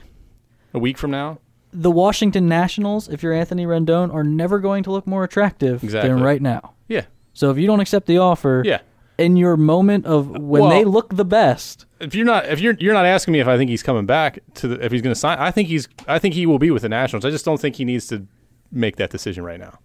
[0.73, 1.37] a week from now.
[1.71, 6.09] the Washington Nationals, if you're Anthony Rendon, are never going to look more attractive Exactly.
[6.09, 6.73] than right now.
[6.87, 8.79] Yeah, So if you don't accept the offer, yeah.
[9.17, 12.75] In your moment of when Well- they look the best, If you're not, if you're
[12.79, 15.13] you're not asking me if I think he's coming back to the, if he's going
[15.13, 17.23] to sign, I think he's, I think he will be with the Nationals.
[17.23, 18.27] I just don't think he needs to
[18.71, 19.79] make that decision right now.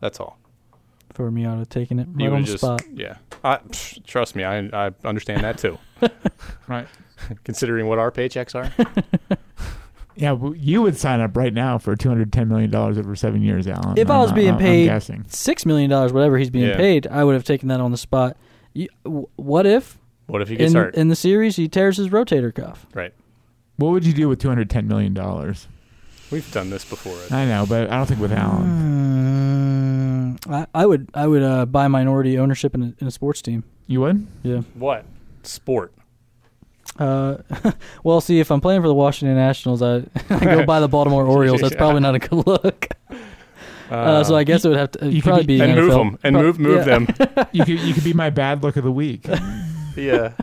[0.00, 0.38] That's all.
[1.12, 2.82] for Miata taking it right on the just, spot.
[2.92, 3.16] yeah.
[3.42, 5.78] I, pff, trust me, I I understand that too.
[6.68, 6.86] Right.
[7.44, 8.70] Considering what our paychecks are.
[10.18, 13.42] Yeah, you would sign up right now for two hundred ten million dollars over seven
[13.42, 13.98] years, Allen.
[13.98, 14.60] If I I'm was being I'm- I'm
[15.00, 16.76] paid six million dollars, whatever he's being Yeah.
[16.78, 18.34] paid, I would have taken that on the spot.
[18.76, 18.88] You,
[19.36, 20.94] what if What if he gets in hurt?
[20.94, 22.86] in the series he tears his rotator cuff?
[22.94, 23.12] right.
[23.76, 25.66] What would you do with two hundred ten million dollars?
[26.30, 27.16] We've done this before.
[27.30, 30.36] I know, but I don't think with Allen.
[30.36, 33.40] Mm, I, I would I would uh, buy minority ownership in a, in a sports
[33.42, 33.64] team.
[33.86, 34.26] You would?
[34.42, 34.62] Yeah.
[34.74, 35.04] What
[35.42, 35.92] sport?
[36.98, 37.38] Uh,
[38.04, 41.24] well, see, if I'm playing for the Washington Nationals, I, I go buy the Baltimore
[41.26, 41.60] Orioles.
[41.60, 42.88] That's probably not a good look.
[43.90, 45.74] Uh, so I guess it would have to it'd you could probably be- be, and
[45.76, 46.98] move them and Pro- move move yeah.
[46.98, 47.06] them.
[47.52, 49.26] You could you could be my bad look of the week.
[49.96, 50.32] yeah.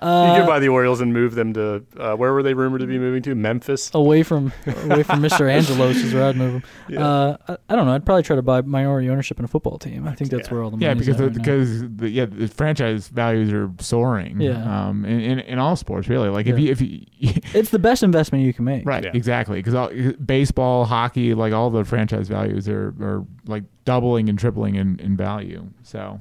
[0.00, 2.80] Uh, you could buy the Orioles and move them to uh, where were they rumored
[2.82, 3.34] to be moving to?
[3.34, 3.90] Memphis.
[3.94, 5.48] away from away from Mr.
[5.50, 6.62] Angelos is where I'd move him.
[6.88, 7.06] Yeah.
[7.08, 7.94] Uh, I, I don't know.
[7.94, 10.06] I'd probably try to buy minority ownership in a football team.
[10.06, 10.54] I think that's Yeah.
[10.54, 10.84] where all the money.
[10.86, 11.54] yeah, money's because at the, right now.
[11.64, 14.40] because the, yeah, the franchise values are soaring.
[14.40, 14.88] Yeah.
[14.88, 16.28] Um, in, in, in all sports, really.
[16.28, 17.04] Like if you if you
[17.54, 18.84] it's the best investment you can make.
[18.86, 19.10] right Yeah.
[19.14, 24.74] exactly because baseball, hockey, like all the franchise values are are like doubling and tripling
[24.76, 25.66] in in value.
[25.82, 26.20] So.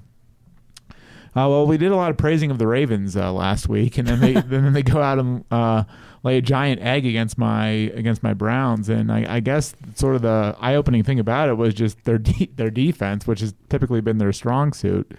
[1.36, 4.08] Uh, well, we did a lot of praising of the Ravens uh, last week, and
[4.08, 5.84] then they then they go out and uh,
[6.24, 10.21] lay a giant egg against my against my Browns, and I, I guess sort of
[10.21, 14.00] the eye opening thing about it was just their de- their defense, which has typically
[14.00, 15.12] been their strong suit,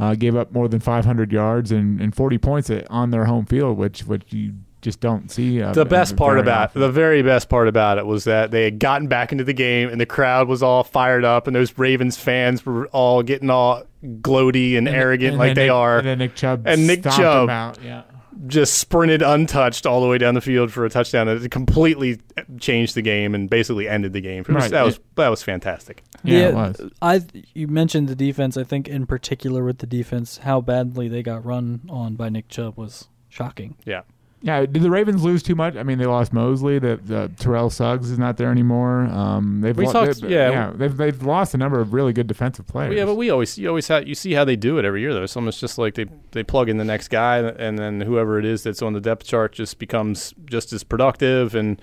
[0.00, 3.78] uh, gave up more than 500 yards and, and 40 points on their home field,
[3.78, 5.60] which which you just don't see.
[5.60, 6.80] Uh, the best part very about often.
[6.82, 9.88] the very best part about it was that they had gotten back into the game
[9.88, 13.82] and the crowd was all fired up and those Ravens fans were all getting all
[14.04, 15.98] gloaty and, And- arrogant and like they Nick- are.
[15.98, 17.44] And then Nick Chubb And Nick Chubb.
[17.44, 17.78] him out.
[17.82, 18.02] Yeah.
[18.46, 21.28] just sprinted untouched all the way down the field for a touchdown.
[21.28, 22.18] It completely
[22.60, 24.44] changed the game and basically ended the game.
[24.48, 24.70] Was- Right.
[24.70, 26.02] That was that was fantastic.
[26.24, 26.80] Yeah, it was.
[27.00, 27.22] I
[27.54, 28.56] you mentioned the defense.
[28.56, 32.48] I think in particular with the defense, how badly they got run on by Nick
[32.48, 33.76] Chubb was shocking.
[33.86, 34.02] Yeah.
[34.46, 35.74] Yeah, did the Ravens lose too much?
[35.74, 36.78] I mean, they lost Mosley.
[36.78, 39.06] The, the Terrell Suggs is not there anymore.
[39.06, 40.70] Um, they've We lo- talked- they- yeah.
[40.74, 42.94] they've they've lost a number of really good defensive players.
[42.94, 45.14] Yeah, but we always you always have you see how they do it every year
[45.14, 45.22] though.
[45.22, 48.44] It's almost just like they they plug in the next guy and then whoever it
[48.44, 51.80] is that's on the depth chart just becomes just as productive and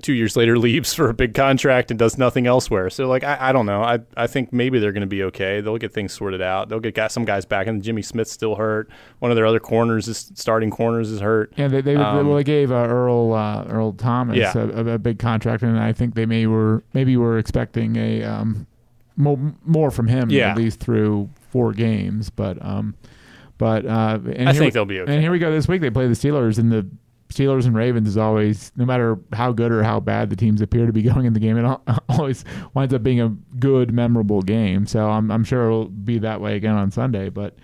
[0.00, 2.88] two years later leaves for a big contract and does nothing elsewhere.
[2.90, 3.82] So like I, I don't know.
[3.82, 5.60] I I think maybe they're going to be okay.
[5.60, 6.68] They'll get things sorted out.
[6.68, 8.88] They'll get got some guys back and Jimmy Smith's still hurt.
[9.18, 11.52] One of their other corners is starting corners is hurt.
[11.56, 14.52] yeah, they they, Um, well, they gave uh, Earl uh, Earl Thomas Yeah.
[14.56, 18.66] a, a, big contract, and I think they may were maybe were expecting a um,
[19.16, 20.50] more more from him Yeah.
[20.52, 22.30] at least through four games.
[22.30, 22.94] But um,
[23.58, 25.12] but uh, and I think we- they'll be okay.
[25.12, 25.80] And here we go this week.
[25.80, 26.86] They play the Steelers, and the
[27.28, 30.86] Steelers and Ravens is always, no matter how good or how bad the teams appear
[30.86, 34.86] to be going in the game, it always winds up being a good, memorable game.
[34.86, 37.28] So I'm, I'm sure it'll be that way again on Sunday.
[37.28, 37.54] But,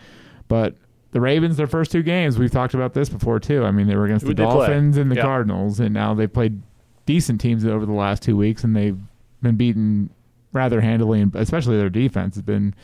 [0.48, 0.76] but
[1.12, 3.64] the Ravens, their first two games, we've talked about this before too.
[3.64, 4.66] I mean, they were against Who'd the they play?
[4.66, 5.22] Dolphins and the Yeah.
[5.22, 6.60] Cardinals, and now they've played
[7.06, 8.98] decent teams over the last two weeks, and they've
[9.40, 10.10] been beaten
[10.52, 12.74] rather handily, and especially their defense has been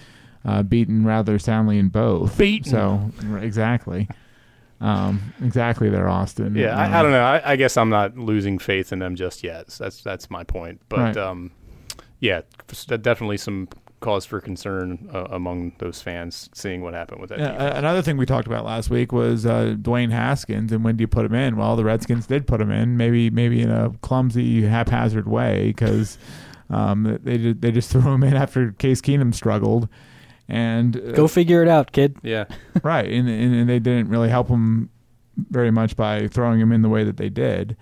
[0.44, 2.38] uh, beaten rather soundly in both.
[2.38, 2.70] Beaten.
[2.70, 4.08] So exactly.
[4.80, 6.54] Um, exactly there, Austin.
[6.54, 7.22] Yeah, Um, I, I don't know.
[7.22, 9.70] I, I guess I'm not losing faith in them just yet.
[9.70, 10.80] So that's that's my point.
[10.88, 11.16] But Right.
[11.18, 11.50] um,
[12.20, 12.42] yeah,
[12.86, 13.68] definitely some
[14.00, 17.38] cause for concern uh, among those fans seeing what happened with that.
[17.38, 21.02] Yeah, another thing we talked about last week was uh, Dwayne Haskins and when do
[21.02, 21.56] you put him in?
[21.56, 26.16] Well, the Redskins did put him in, maybe maybe in a clumsy, haphazard way because
[26.70, 29.88] um, they they just threw him in after Case Keenum struggled,
[30.50, 32.16] and uh, Go figure it out, kid.
[32.22, 32.44] yeah,
[32.82, 34.90] right, and, and and they didn't really help him
[35.50, 37.76] very much by throwing him in the way that they did.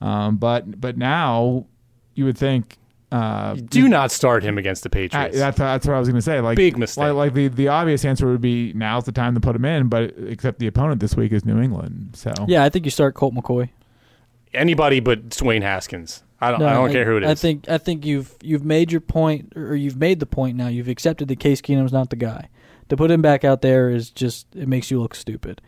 [0.00, 1.66] Um, but but now
[2.14, 2.78] you would think
[3.12, 5.38] Uh, Do not start him against the I, Patriots.
[5.38, 6.40] that's that's what I was going to say.
[6.40, 7.02] Like Big mistake.
[7.04, 9.88] Like, like the the obvious answer would be now's the time to put him in,
[9.88, 12.10] but except the opponent this week is New England.
[12.14, 13.68] So Yeah, I think you start Colt McCoy.
[14.52, 16.23] Anybody but Dwayne Haskins.
[16.40, 16.60] I don't.
[16.60, 17.30] No, I don't care who it is.
[17.30, 20.68] I think I think you've you've made your point, or you've made the point now.
[20.68, 22.48] You've accepted that Case Keenum's not the guy.
[22.90, 25.62] To put him back out there is just it makes you look stupid.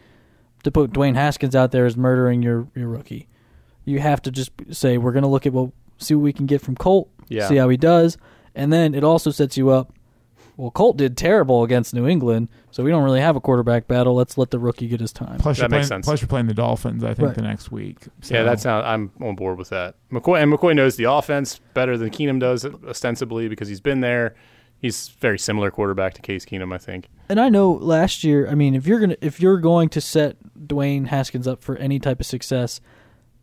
[0.64, 3.28] To put Dwayne Haskins out there is murdering your your rookie.
[3.84, 6.46] You have to just say we're going to look at what see what we can
[6.46, 7.08] get from Colt.
[7.28, 7.48] Yeah.
[7.48, 8.18] See how he does,
[8.54, 9.92] and then it also sets you up.
[10.56, 14.14] Well, Colt did terrible against New England, so we don't really have a quarterback battle.
[14.14, 15.38] Let's let the rookie get his time.
[15.38, 16.06] plus That you're playing, makes sense.
[16.06, 17.04] plus you're playing the Dolphins.
[17.04, 17.34] I think Right.
[17.36, 17.98] the next week.
[18.22, 19.96] So, yeah, that's how I'm on board with that.
[20.10, 24.34] McCoy and McCoy knows the offense better than Keenum does, ostensibly because he's been there.
[24.78, 27.08] He's very similar quarterback to Case Keenum, I think.
[27.28, 30.36] And I know last year, I mean, if you're gonna if you're going to set
[30.58, 32.80] Dwayne Haskins up for any type of success,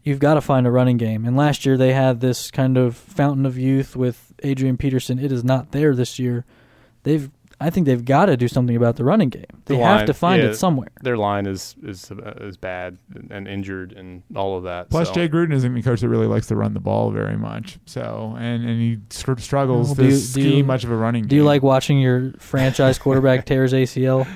[0.04, 1.26] you've got to find a running game.
[1.26, 5.18] And last year they had this kind of fountain of youth with Adrian Peterson.
[5.20, 6.46] It is not there this year.
[7.04, 7.30] They've
[7.62, 9.46] I think they've got to do something about the running game.
[9.66, 10.50] They The have line- to find yeah.
[10.50, 10.90] it somewhere.
[11.02, 12.98] Their line is is uh, is bad
[13.30, 14.90] and injured and all of that.
[14.90, 15.14] Plus, so.
[15.14, 17.78] Jay Gruden isn't a coach that really likes to run the ball very much.
[17.86, 20.92] So, and and he str- struggles Well, to do you- do scheme you- much of
[20.92, 21.24] a running.
[21.24, 21.30] Game.
[21.30, 24.28] Do you like watching your franchise quarterback tear his ACL?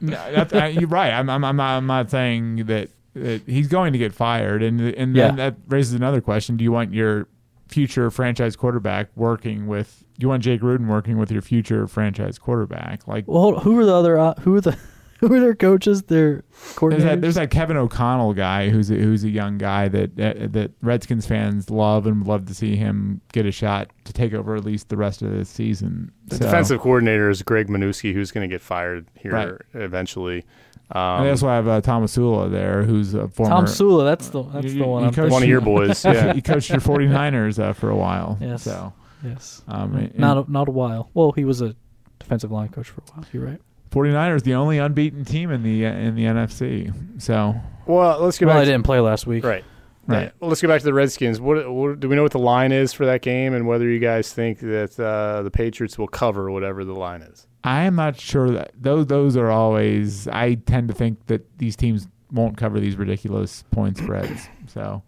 [0.00, 1.10] No, that's, uh, you're right.
[1.10, 4.78] I'm, I'm, I'm, not, I'm not saying that, that he's going to get fired, and
[4.80, 5.32] and then Yeah.
[5.36, 7.26] that raises another question: Do you want your
[7.68, 10.04] future franchise quarterback working with?
[10.18, 13.06] You want Jay Gruden working with your future franchise quarterback?
[13.06, 14.78] Like, Well, hold, who are the other uh, who are the
[15.20, 16.02] who are their coaches?
[16.04, 16.44] Their
[16.80, 20.52] there's that, there's that Kevin O'Connell guy who's a, who's a young guy that, that
[20.52, 24.32] that Redskins fans love and would love to see him get a shot to take
[24.34, 26.12] over at least the rest of the season.
[26.26, 29.50] The So- defensive coordinator is Greg Manusky, who's going to get fired here Right.
[29.74, 30.44] eventually.
[30.90, 34.04] And Um, they also have uh, Tomsula there, who's a former Tomsula.
[34.04, 35.02] That's the that's You- the one.
[35.02, 36.04] you I'm coach- one of your boys.
[36.04, 36.32] Yeah.
[36.32, 38.38] he coached your 49ers uh, for a while.
[38.40, 38.62] Yes.
[38.62, 38.92] So,
[39.24, 39.62] Yes.
[39.68, 41.10] um, and- not a, not a while.
[41.14, 41.74] Well, he was a
[42.20, 43.26] defensive line coach for a while.
[43.32, 43.60] You're right.
[43.90, 46.92] 49ers the only unbeaten team in the uh, in the NFC.
[47.20, 47.54] So
[47.86, 48.66] Well, let's get Well, I back.
[48.66, 49.44] didn't play last week.
[49.44, 49.64] Right.
[50.08, 50.24] Right.
[50.24, 50.30] Yeah.
[50.38, 51.40] Well, let's get back to the Redskins.
[51.40, 52.22] What, what do we know?
[52.22, 55.50] What the line is for that game, and whether you guys think that uh, the
[55.50, 57.44] Patriots will cover whatever the line is?
[57.66, 60.28] I am not sure that those those are always.
[60.28, 64.48] I tend to think that these teams won't cover these ridiculous point spreads.
[64.68, 65.02] So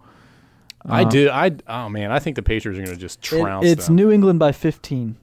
[0.86, 1.28] I uh, do.
[1.30, 3.96] I oh man, I think the Patriots are going to just It- trounce it's them.
[3.96, 5.16] New England by 15.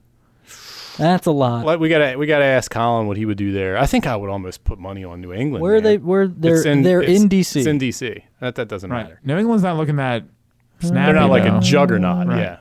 [0.98, 1.66] That's a lot.
[1.66, 3.76] Like, we gotta we gotta ask Colin what he would do there.
[3.76, 5.62] I think I would almost put money on New England.
[5.62, 5.82] Where are man.
[5.84, 5.98] they?
[5.98, 7.56] Where they're in, they're in DC.
[7.56, 8.22] It's in DC.
[8.40, 9.02] That that doesn't Right.
[9.02, 9.20] matter.
[9.24, 10.24] New England's not looking that
[10.80, 11.12] snappy.
[11.12, 11.58] They're not like though.
[11.58, 12.28] a juggernaut.
[12.28, 12.38] Right.
[12.38, 12.58] Yeah,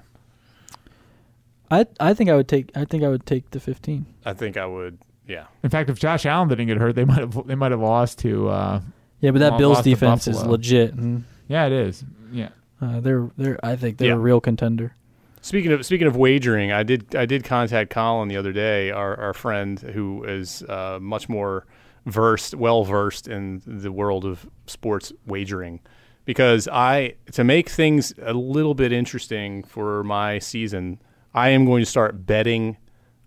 [1.71, 4.05] I I think I would take I think I would take the 15.
[4.25, 4.97] I think I would.
[5.27, 7.79] Yeah, In fact, if Josh Allen didn't get hurt, they might have they might have
[7.81, 8.47] lost to.
[8.49, 8.81] Uh,
[9.21, 10.51] Yeah, but that Bills defense is Buffalo.
[10.51, 12.03] legit, and yeah, it is.
[12.31, 12.49] Yeah.
[12.81, 14.13] uh, they're they're I think they're Yeah.
[14.15, 14.95] a real contender.
[15.41, 19.19] Speaking of speaking of wagering, I did I did contact Colin the other day, our
[19.19, 21.65] our friend who is uh, much more
[22.05, 25.79] versed, well versed in the world of sports wagering,
[26.25, 30.99] because I to make things a little bit interesting for my season,
[31.35, 32.77] I am going to start betting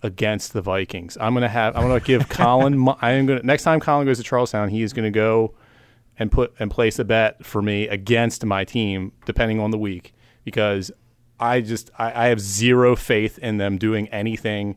[0.03, 1.19] against the Vikings.
[1.21, 2.89] I'm gonna have I'm gonna give Colin.
[3.01, 5.55] I am gonna next time Colin goes to Charlestown, he is gonna go
[6.19, 10.15] and put and place a bet for me against my team, depending on the week,
[10.45, 10.91] because
[11.39, 14.77] I just I, I have zero faith in them doing anything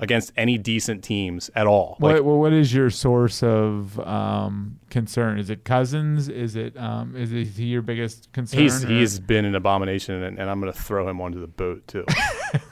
[0.00, 1.96] against any decent teams at all.
[2.00, 5.38] Like, What, what what is your source of um, concern?
[5.38, 6.28] Is it Cousins?
[6.28, 8.60] Is it um, is, it, is he your biggest concern?
[8.60, 11.46] he's or- he's been an abomination, and, and I'm going to throw him onto the
[11.46, 12.04] boat too.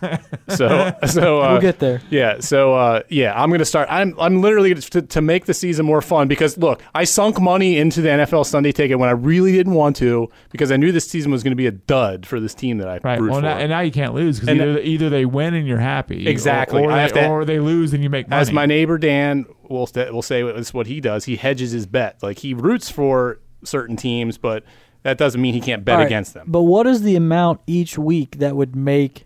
[0.49, 2.01] so so uh, we'll get there.
[2.11, 3.88] Yeah, so uh, yeah, I'm gonna start.
[3.91, 7.41] I'm I'm literally gonna, to to make the season more fun because look, I sunk
[7.41, 10.93] money into the NFL Sunday ticket when I really didn't want to because I knew
[10.93, 13.21] this season was gonna be a dud for this team that I right.
[13.21, 13.47] root Well, for.
[13.47, 16.83] now, and now you can't lose because either either they win and you're happy, Exactly.
[16.83, 18.40] or, I they, have to- or they lose and you make money.
[18.40, 21.24] As my neighbor Dan will st- will say, it's what he does.
[21.24, 22.22] He hedges his bet.
[22.22, 24.64] Like he roots for certain teams, but
[25.02, 26.46] that doesn't mean he can't bet All right, against them.
[26.48, 29.24] But what is the amount each week that would make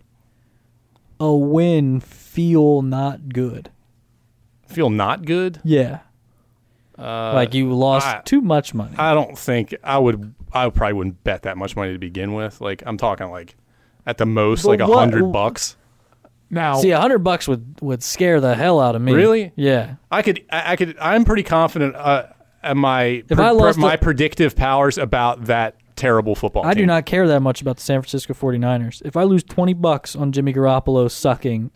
[1.19, 3.69] a win feel not good?
[4.67, 5.59] Feel not good.
[5.63, 5.99] Yeah,
[6.97, 8.95] Uh, like you lost I- too much money.
[8.97, 10.33] I don't think I would.
[10.51, 12.61] I probably wouldn't bet that much money to begin with.
[12.61, 13.55] Like I'm talking like
[14.05, 15.75] at the most But like a hundred bucks.
[16.53, 19.13] Now, See, a hundred bucks would would scare the hell out of me.
[19.13, 19.51] Really?
[19.55, 19.95] Yeah.
[20.11, 22.27] I could, I I could, I'm pretty confident uh,
[22.75, 26.65] my If I lost my predictive powers about that terrible football.
[26.65, 29.01] I do not care that much about the San Francisco 49ers.
[29.05, 31.71] If I lose 20 bucks on Jimmy Garoppolo sucking,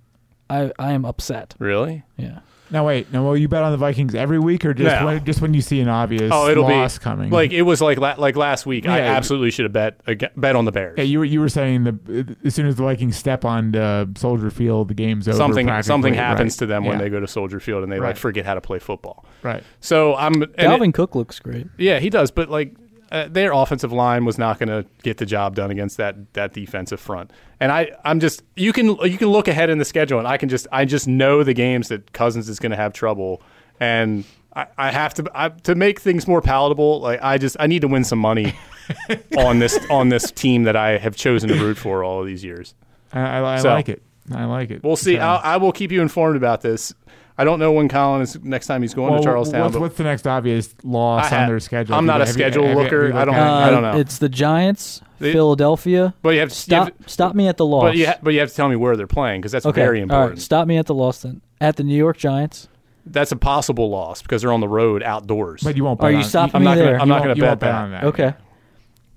[0.49, 1.55] I, I am upset.
[1.59, 2.03] really.
[2.17, 2.39] Yeah.
[2.69, 5.05] Now wait, now will you bet on the Vikings every week or just No.
[5.05, 7.29] when, just when you see an obvious Oh, it'll loss be coming?
[7.29, 8.85] Like it was like la- like last week.
[8.87, 9.13] I Yeah.
[9.15, 10.95] absolutely should have bet ag- bet on the Bears.
[10.97, 14.05] yeah, you were you were saying the as soon as the Vikings step on uh,
[14.15, 15.37] Soldier Field, the game's over.
[15.37, 16.59] something practically, something happens right.
[16.59, 17.03] to them when Yeah.
[17.05, 18.09] they go to Soldier Field and they Right.
[18.09, 19.25] like forget how to play football.
[19.43, 19.63] right.
[19.79, 21.67] So I'm and Dalvin it- Cook looks great.
[21.77, 22.73] yeah, he does, but like
[23.11, 26.53] uh, their offensive line was not going to get the job done against that that
[26.53, 27.31] defensive front.
[27.59, 30.37] And I I'm just you can you can look ahead in the schedule and I
[30.37, 33.41] can just I just know the games that Cousins is going to have trouble
[33.79, 36.99] and I, I have to I, to make things more palatable.
[37.01, 38.53] Like I just I need to win some money
[39.37, 42.43] on this on this team that I have chosen to root for all of these
[42.43, 42.73] years.
[43.13, 44.01] I, I, I So- like it.
[44.29, 44.83] I like it.
[44.83, 45.17] We'll see.
[45.17, 46.93] I'll, I will keep you informed about this.
[47.37, 49.61] I don't know when Colin is next time he's going well, to Charlestown.
[49.61, 51.93] What's, what's the next obvious loss I ha- on their schedule?
[51.95, 53.13] I'm not a Have you- schedule you- you looker.
[53.13, 53.67] I don't- at it?
[53.67, 53.99] I don't Uh, know.
[53.99, 56.15] It's the Giants, They- Philadelphia.
[56.23, 57.83] but you have to Stop, have- stop me at the loss.
[57.83, 59.81] but you ha- but you have to tell me where they're playing because that's okay,
[59.81, 60.31] very important.
[60.31, 61.41] right, stop me at the loss then.
[61.61, 62.69] At the New York Giants.
[63.05, 65.61] That's a possible loss because they're on the road outdoors.
[65.63, 65.99] But you won't.
[66.01, 67.01] Are bet you on, stopping I'm me not gonna- there?
[67.01, 68.03] I'm not gonna bet bet on that.
[68.05, 68.33] okay.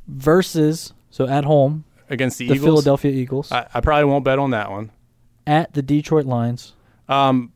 [0.09, 2.67] Versus so at home against the, the Eagles.
[2.67, 3.51] Philadelphia Eagles.
[3.53, 4.91] I, I probably won't bet on that one.
[5.47, 6.75] at the Detroit Lions.
[7.09, 7.53] Um,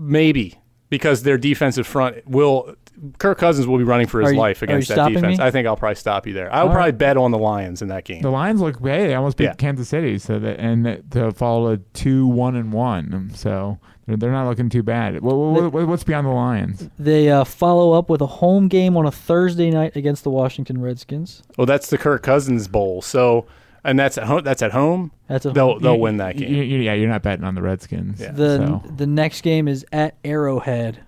[0.00, 2.74] maybe because their defensive front will.
[3.18, 5.38] Kirk Cousins will be running for his Are you- life you against that defense.
[5.38, 5.42] me?
[5.44, 6.52] I think I'll probably stop you there.
[6.52, 6.98] I'll All probably right.
[6.98, 8.20] bet on the Lions in that game.
[8.20, 9.54] The Lions look hey, they almost beat Yeah.
[9.54, 14.18] Kansas City, so that and that- to follow a two one and one, so they're,
[14.18, 15.18] they're not looking too bad.
[15.22, 16.90] What, what, what- what's beyond the Lions?
[16.98, 20.78] They uh, follow up with a home game on a Thursday night against the Washington
[20.82, 21.42] Redskins.
[21.58, 23.00] Oh, that's the Kirk Cousins Bowl.
[23.00, 23.46] So,
[23.84, 24.42] and that's at home.
[24.44, 25.10] That's at home.
[25.28, 25.82] That's a They'll home.
[25.82, 26.52] they'll You- win that game.
[26.52, 28.20] you- yeah, you're not betting on the Redskins.
[28.20, 28.32] Yeah.
[28.32, 28.82] the so.
[28.96, 31.00] the next game is at Arrowhead.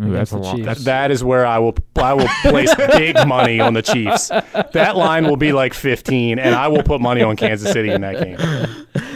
[0.00, 0.56] Ooh, that's a the lot.
[0.56, 0.84] Chiefs.
[0.84, 4.28] That's, where I will I will place big money on the Chiefs.
[4.28, 8.00] That line will be like 15, and I will put money on Kansas City in
[8.02, 8.86] that game.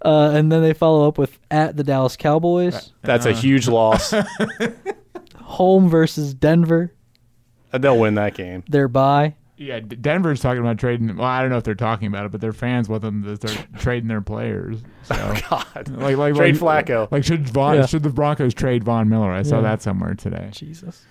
[0.00, 4.14] Uh, and then they follow up with at the Dallas Cowboys, That's a huge loss.
[5.42, 6.94] home versus Denver.
[7.72, 8.62] They'll win that game.
[8.68, 9.34] Their bye.
[9.58, 11.16] Yeah, Denver's talking about trading.
[11.16, 13.36] Well, I don't know if they're talking about it, but their fans want them to
[13.36, 14.82] start trading their players.
[15.02, 15.14] So.
[15.50, 17.10] God, Like, like, trade like, Flacco.
[17.10, 17.86] Like, should Von, Yeah.
[17.86, 19.30] should the Broncos trade Von Miller?
[19.32, 19.62] I saw Yeah.
[19.62, 20.48] that somewhere today.
[20.52, 21.04] Jesus.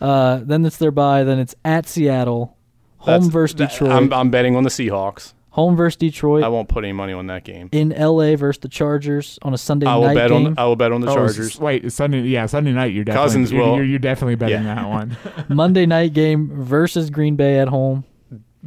[0.00, 1.24] Uh, then it's their bye.
[1.24, 2.56] Then it's at Seattle,
[2.98, 3.92] home That's- versus that- Detroit.
[3.92, 5.32] I'm, I'm betting on the Seahawks.
[5.56, 6.44] Home versus Detroit.
[6.44, 7.68] I won't put any money on that game.
[7.72, 10.46] in LA versus the Chargers on a Sunday I will night bet game.
[10.48, 11.54] on I will bet on the Oh, Chargers.
[11.56, 12.20] s- wait, Sunday.
[12.22, 12.92] Yeah, Sunday night.
[12.92, 14.74] You're definitely Cousins you're, will- You're, you're definitely betting Yeah.
[14.76, 15.16] that one.
[15.48, 18.04] Monday night game versus Green Bay at home.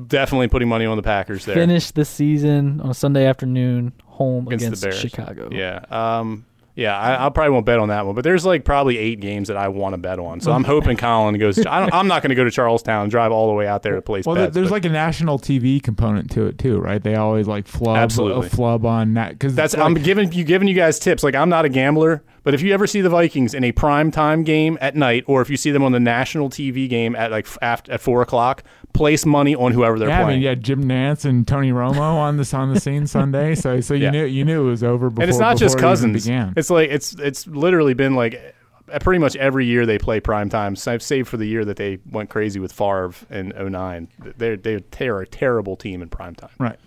[0.08, 1.56] Definitely putting money on the Packers there.
[1.56, 5.00] Finish the season on a Sunday afternoon home Against the Bears.
[5.00, 5.50] Chicago.
[5.52, 5.84] Yeah.
[5.92, 6.46] Um,
[6.80, 9.50] yeah, I, I probably won't bet on that one, but there's like probably eight games
[9.50, 10.40] that I want to bet on.
[10.40, 11.60] So I'm hoping Colin goes.
[11.66, 13.84] I don't, I'm not going to go to Charlestown and drive all the way out
[13.84, 14.54] there to place Well, bets.
[14.56, 17.04] there's but like a national TV component to it too, right?
[17.04, 18.48] They always like flub Absolutely.
[18.48, 21.22] a flub on that because that's like, I'm giving you giving you guys tips.
[21.24, 24.10] Like I'm not a gambler, but if you ever see the Vikings in a prime
[24.12, 27.30] time game at night, or if you see them on the national TV game at
[27.32, 27.58] like f-
[27.90, 28.64] at four o'clock,
[28.94, 30.20] place money on whoever they're playing.
[30.20, 30.40] yeah, I playing.
[30.40, 33.94] mean, yeah, Jim Nantz and Tony Romo on this on the scene Sunday, so so
[33.94, 34.12] you Yeah.
[34.12, 35.24] knew you knew it was over before.
[35.24, 36.28] and it's not just it Cousins.
[36.28, 38.56] It's like it's it's literally been like
[38.92, 41.78] uh, pretty much every year they play prime time, save save for the year that
[41.78, 44.08] they went crazy with Favre in 09.
[44.38, 46.50] They're they're, they're a terrible team in prime time.
[46.60, 46.80] Right.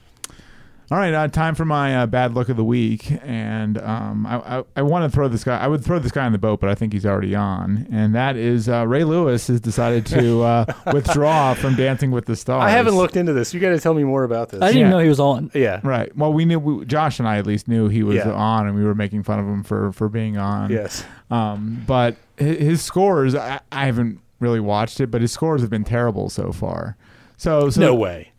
[0.90, 4.58] All right, uh, time for my uh, bad look of the week, and um, I,
[4.58, 5.56] I, I want to throw this guy.
[5.58, 8.14] I would throw this guy on the boat, but I think he's already on, and
[8.14, 12.62] that is uh, Ray Lewis has decided to uh, withdraw from Dancing with the Stars.
[12.64, 13.54] I haven't looked into this.
[13.54, 14.60] You got to tell me more about this.
[14.60, 14.80] I didn't Yeah.
[14.88, 15.50] even know he was on.
[15.54, 15.80] yeah.
[15.82, 16.14] Right.
[16.14, 18.30] Well, we knew we, Josh and I at least knew he was Yeah.
[18.30, 20.70] on, and we were making fun of him for for being on.
[20.70, 21.06] Yes.
[21.30, 25.70] Um, but hi- his scores, I, I haven't really watched it, but his scores have
[25.70, 26.96] been terrible so far.
[27.38, 28.31] So, so no way.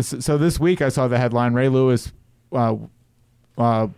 [0.00, 2.12] So so this week I saw the headline Ray Lewis
[2.52, 2.76] uh,
[3.58, 3.88] uh,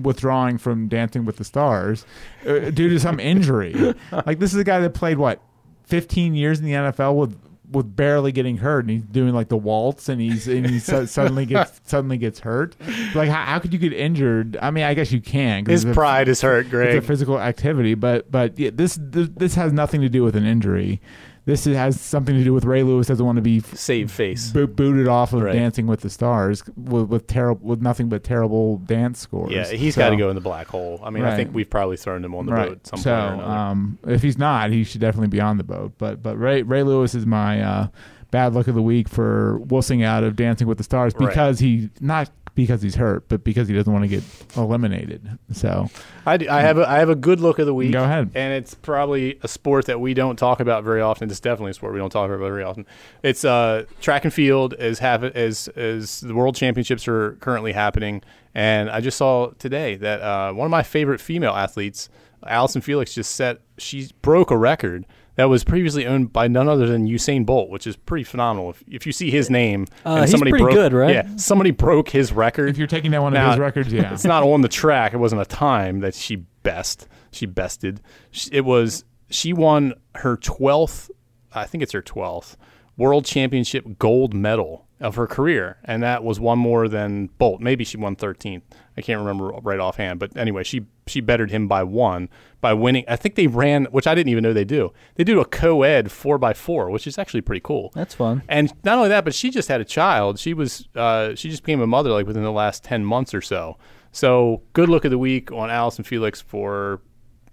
[0.00, 2.04] withdrawing from Dancing with the Stars
[2.46, 3.94] uh, due to some injury.
[4.26, 5.40] like this is a guy that played what
[5.84, 7.38] 15 years in the NFL with
[7.70, 11.06] with barely getting hurt, and he's doing like the waltz, and he's and he su-
[11.06, 12.76] suddenly gets suddenly gets hurt.
[13.14, 14.58] Like how, how could you get injured?
[14.60, 15.64] I mean, I guess you can.
[15.64, 19.28] His it's a- pride is hurt, it's a physical activity, but but yeah, this this
[19.34, 21.00] this has nothing to do with an injury.
[21.44, 24.52] This has something to do with Ray Lewis doesn't want to be Save face.
[24.52, 25.52] bo- booted off of Right.
[25.54, 29.52] Dancing with the Stars with with terrible with nothing but terrible dance scores.
[29.52, 31.00] Yeah, he's So- got to go in the black hole.
[31.02, 32.68] I mean, I think we've probably thrown him on the right.
[32.68, 33.50] boat some so, point or another.
[33.58, 35.94] um, if he's not, he should definitely be on the boat.
[35.98, 37.86] But but Ray Ray Lewis is my uh,
[38.30, 41.28] bad luck of the week for wussing out of Dancing with the Stars Right.
[41.28, 44.22] because he not because he's hurt, but because he doesn't want to get
[44.56, 45.38] eliminated.
[45.52, 45.88] So
[46.26, 47.92] I, do- I have a, I have a good look of the week.
[47.92, 48.30] Go ahead.
[48.34, 51.30] And it's probably a sport that we don't talk about very often.
[51.30, 52.86] It's definitely a sport we don't talk about very often.
[53.22, 58.22] It's uh, track and field is have as as the world championships are currently happening.
[58.54, 62.10] And I just saw today that uh, one of my favorite female athletes,
[62.46, 65.06] Allison Felix just set she broke a record
[65.36, 68.70] that was previously owned by none other than Usain Bolt, which is pretty phenomenal.
[68.70, 71.14] If, if you see his name, Uh, and he's somebody pretty broke, good, right?
[71.14, 72.68] Yeah, somebody broke his record.
[72.68, 74.12] If you're taking that one Now, of his records, yeah.
[74.14, 75.14] it's not on the track.
[75.14, 77.08] It wasn't a time that she best.
[77.30, 78.00] She bested.
[78.30, 81.10] Sh- It was she won her twelfth.
[81.54, 82.56] I think it's her twelfth
[82.98, 87.60] world championship gold medal of her career, and that was one more than Bolt.
[87.60, 88.64] Maybe she won thirteenth.
[88.96, 92.28] I can't remember right offhand, but anyway, she she bettered him by one
[92.60, 93.04] by winning.
[93.08, 94.92] I think they ran, which I didn't even know they do.
[95.16, 97.90] They do a co-ed four by four, which is actually pretty cool.
[97.94, 98.42] That's fun.
[98.48, 100.38] And not only that, but she just had a child.
[100.38, 103.42] She was uh, she just became a mother like within the last ten months or
[103.42, 103.76] so.
[104.12, 107.00] So good look of the week on Allison Felix for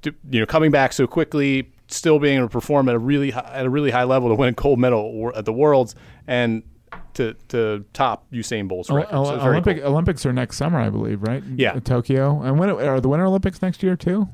[0.03, 3.49] you know coming back so quickly, still being able to perform at a really high,
[3.53, 5.95] at a really high level to win a gold medal at the Worlds
[6.27, 6.63] and
[7.19, 9.13] to to top Usain Bolt's O- record.
[9.15, 9.91] O- So Olympic cool.
[9.91, 11.43] Olympics are next summer, I believe, right?
[11.55, 11.75] Yeah.
[11.75, 12.41] In Tokyo.
[12.41, 14.27] And when are the Winter Olympics next year too?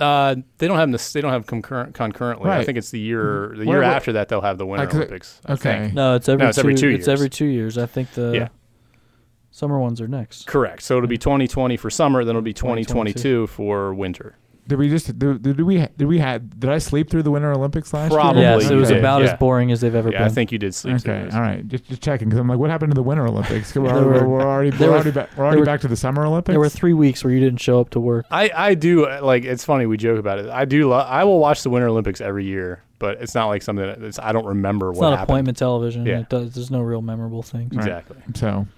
[0.00, 1.12] Uh, they don't have this.
[1.12, 2.50] They don't have concurrent concurrently.
[2.50, 4.86] I think it's the year the Where- year where- after that they'll have the Winter
[4.86, 5.40] 'cause it- Olympics.
[5.48, 5.90] Okay.
[5.94, 7.08] No, it's every, No, it's two, every two It's years.
[7.08, 7.76] every two years.
[7.78, 8.48] I think the Yeah.
[9.50, 10.46] summer ones are next.
[10.46, 10.82] Correct.
[10.82, 13.12] So it'll be 2020 for summer, then it'll be 2022.
[13.42, 14.36] 2022 for winter.
[14.68, 17.50] Did we just did, did we did we had did I sleep through the Winter
[17.52, 18.52] Olympics last Probably year?
[18.60, 19.32] Yes, it was you did, about yeah.
[19.32, 20.26] as boring as they've ever Yeah, been.
[20.28, 21.34] I think you did sleep through Okay, this.
[21.34, 23.74] all right, just, just checking because I'm like, what happened to the Winter Olympics?
[23.76, 25.88] We're, There we're, were- we're already we're were- already, back, we're already were- back to
[25.88, 26.52] the Summer Olympics.
[26.52, 28.24] there were three weeks where you didn't show up to work.
[28.30, 30.48] I, I do uh, like it's funny we joke about it.
[30.48, 33.62] I do lo- I will watch the Winter Olympics every year, but it's not like
[33.62, 35.30] something that it's, I don't remember It's what not happened.
[35.34, 36.06] appointment television.
[36.06, 36.20] Yeah.
[36.20, 37.74] It does, there's no real memorable things.
[37.74, 37.84] Right.
[37.84, 38.18] Exactly.
[38.36, 38.68] so.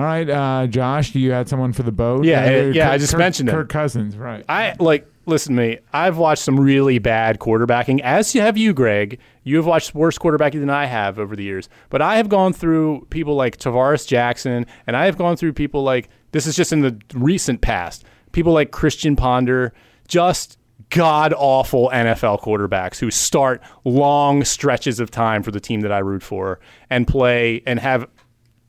[0.00, 2.24] All right, uh, Josh, you had someone for the boat.
[2.24, 3.54] Yeah, Uh, yeah, yeah, I just Kirk- mentioned him.
[3.54, 4.42] Kirk Cousins, right?
[4.48, 5.78] I like listen to me.
[5.92, 9.18] I've watched some really bad quarterbacking, as have you, Greg.
[9.44, 11.68] You have watched worse quarterbacking than I have over the years.
[11.90, 15.82] But I have gone through people like Tarvaris Jackson, and I have gone through people
[15.82, 18.06] like this is just in the recent past.
[18.32, 19.74] People like Christian Ponder,
[20.08, 20.56] just
[20.88, 25.98] god awful NFL quarterbacks who start long stretches of time for the team that I
[25.98, 28.06] root for and play and have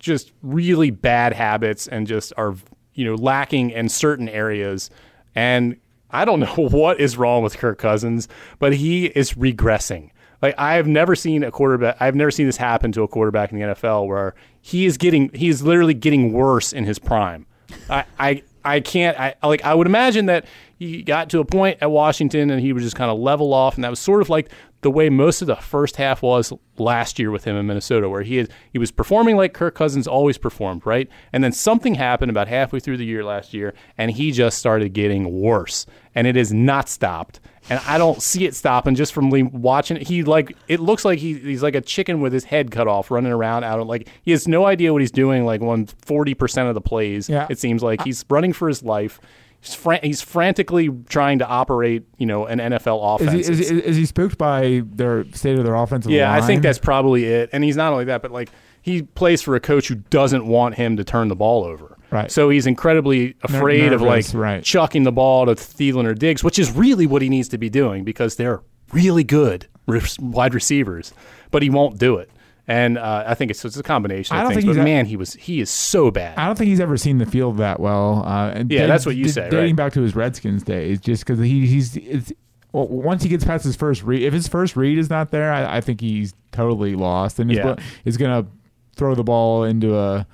[0.02, 2.56] just really bad habits and just are
[2.94, 4.90] you know lacking in certain areas.
[5.36, 5.78] And
[6.10, 8.28] I don't know what is wrong with Kirk Cousins
[8.60, 10.10] but he is regressing.
[10.42, 13.52] Like I have never seen a quarterback I've never seen this happen to a quarterback
[13.52, 17.46] in the NFL where he is getting he is literally getting worse in his prime.
[17.90, 20.46] I I I can't I like I would imagine that
[20.78, 23.76] he got to a point at Washington and he would just kind of level off
[23.76, 24.50] and that was sort of like
[24.82, 28.24] the way most of the first half was last year with him in Minnesota, where
[28.24, 31.08] he had, he was performing like Kirk Cousins always performed, right?
[31.32, 34.94] And then something happened about halfway through the year last year, and he just started
[34.94, 35.86] getting worse,
[36.16, 37.40] and it has not stopped.
[37.72, 40.04] And I don't see it stopping just from watching it.
[40.04, 43.10] He like it looks like he, he's like a chicken with his head cut off,
[43.10, 45.46] running around out of like he has no idea what he's doing.
[45.46, 47.48] Like on forty percent of the plays, Yeah.
[47.50, 49.22] it seems like he's running for his life.
[49.62, 53.48] He's, fran- he's frantically trying to operate, you know, an NFL Is offense.
[53.48, 56.42] he, is, he, is he spooked by their state of their offensive yeah, line?
[56.42, 57.52] I think that's probably it.
[57.54, 58.50] And he's not only that, but like
[58.82, 61.98] he plays for a coach who doesn't want him to turn the ball over.
[62.12, 62.30] Right.
[62.32, 64.64] So he's incredibly afraid of like right.
[64.64, 67.70] chucking the ball to Thielen or Diggs, which is really what he needs to be
[67.70, 71.14] doing because they're really good re- wide receivers,
[71.52, 72.30] but he won't do it.
[72.68, 74.66] And uh, I think it's, it's a combination I don't things.
[74.66, 76.38] think But man, he was he is so bad.
[76.38, 78.24] I don't think he's ever seen the field that well.
[78.26, 79.76] Uh, and Yeah, dating- that's what you d- say, Dating right.
[79.76, 82.32] back to his Redskins days, just because he he's it's,
[82.74, 85.52] well, once he gets past his first read, if his first read is not there,
[85.52, 87.76] I, I think he's totally lost and is, Yeah.
[88.06, 88.50] is going to
[88.96, 90.26] throw the ball into a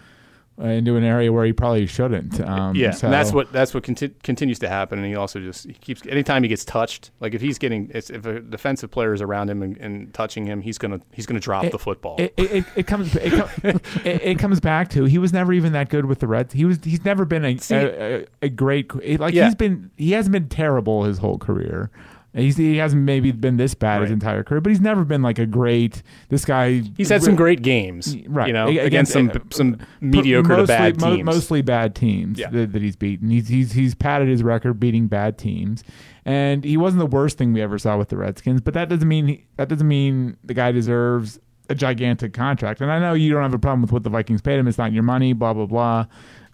[0.59, 2.39] into an area where he probably shouldn't.
[2.41, 4.97] Um, yeah, so- and that's what that's what conti- continues to happen.
[4.97, 8.09] And he also just he keeps anytime he gets touched, like if he's getting it's,
[8.09, 11.39] if a defensive player is around him and, and touching him, he's gonna he's gonna
[11.39, 12.15] drop It- the football.
[12.19, 13.49] It, it, it, comes it, com-
[14.03, 16.53] it, it comes back to he was never even that good with the Reds.
[16.53, 19.45] He was he's never been a See- a, a, a great like Yeah.
[19.45, 21.91] he's been he hasn't been terrible his whole career.
[22.38, 25.39] He's, he hasn't maybe been this bad his entire career, but he's never been like
[25.39, 26.03] a great.
[26.29, 29.77] This guy he's had some great games, right You know, A- against, some uh, some
[30.01, 31.25] mediocre mostly, bad mo- teams.
[31.25, 32.49] mostly bad teams Yeah.
[32.51, 33.29] that, that he's beaten.
[33.29, 35.83] He's he's he's padded his record beating bad teams,
[36.25, 38.61] and he wasn't the worst thing we ever saw with the Redskins.
[38.61, 42.79] But that doesn't mean he, that doesn't mean the guy deserves a gigantic contract.
[42.81, 44.67] And I know you don't have a problem with what the Vikings paid him.
[44.67, 45.33] It's not your money.
[45.33, 46.05] Blah blah blah.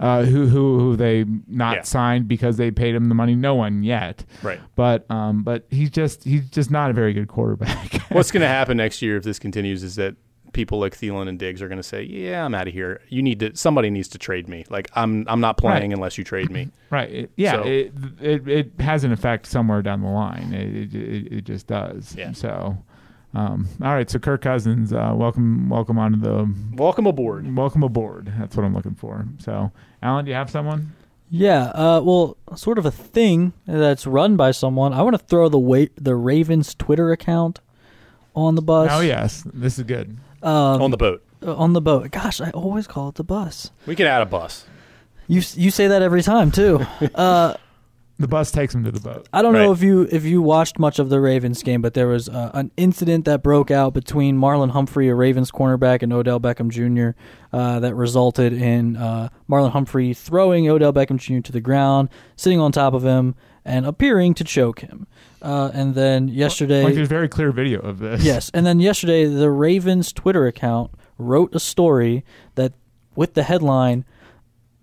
[0.03, 1.81] Uh, who who who they not Yeah.
[1.83, 3.35] signed because they paid him the money?
[3.35, 4.25] No one yet.
[4.41, 4.59] Right.
[4.75, 7.93] But um, but he's just he's just not a very good quarterback.
[8.11, 10.15] What's going to happen next year if this continues is that
[10.51, 12.99] people like Thielen and Diggs are going to say, "Yeah, I'm out of here.
[13.07, 13.55] You need to.
[13.55, 14.65] Somebody needs to trade me.
[14.69, 15.95] Like I'm I'm not playing Right.
[15.97, 17.09] unless you trade me." Right.
[17.09, 17.51] It, yeah.
[17.53, 20.53] So- It, it it has an effect somewhere down the line.
[20.53, 22.13] It it, it, just does.
[22.15, 22.33] Yeah.
[22.33, 22.77] So,
[23.33, 24.09] um, all right.
[24.09, 27.55] So Kirk Cousins, uh, welcome welcome onto the Welcome aboard.
[27.55, 28.31] welcome aboard.
[28.39, 29.25] That's what I'm looking for.
[29.39, 29.71] So,
[30.01, 30.93] Allen, do you have someone?
[31.29, 34.93] Yeah, uh, well, sort of a thing that's run by someone.
[34.93, 37.59] I want to throw the wa- the Ravens Twitter account
[38.35, 38.89] on the bus.
[38.93, 40.15] Oh yes, this is good.
[40.43, 41.23] um, on the boat.
[41.43, 42.11] uh, on the boat.
[42.11, 43.71] Gosh, I always call it the bus.
[43.87, 44.65] We can add a bus.
[45.27, 46.85] You you say that every time too.
[47.15, 47.55] uh,
[48.19, 49.27] The bus takes him to the boat.
[49.33, 52.07] I don't know if you if you watched much of the Ravens game, but there
[52.07, 56.39] was uh, an incident that broke out between Marlon Humphrey, a Ravens cornerback, and Odell
[56.39, 57.17] Beckham Jr.
[57.51, 61.39] Uh, that resulted in uh, Marlon Humphrey throwing Odell Beckham Jr.
[61.41, 63.33] to the ground, sitting on top of him,
[63.65, 65.07] and appearing to choke him.
[65.41, 68.23] Uh, and then yesterday, Like there's very clear video of this.
[68.23, 72.23] Yes, and then yesterday the Ravens Twitter account wrote a story
[72.55, 72.73] that
[73.15, 74.05] with the headline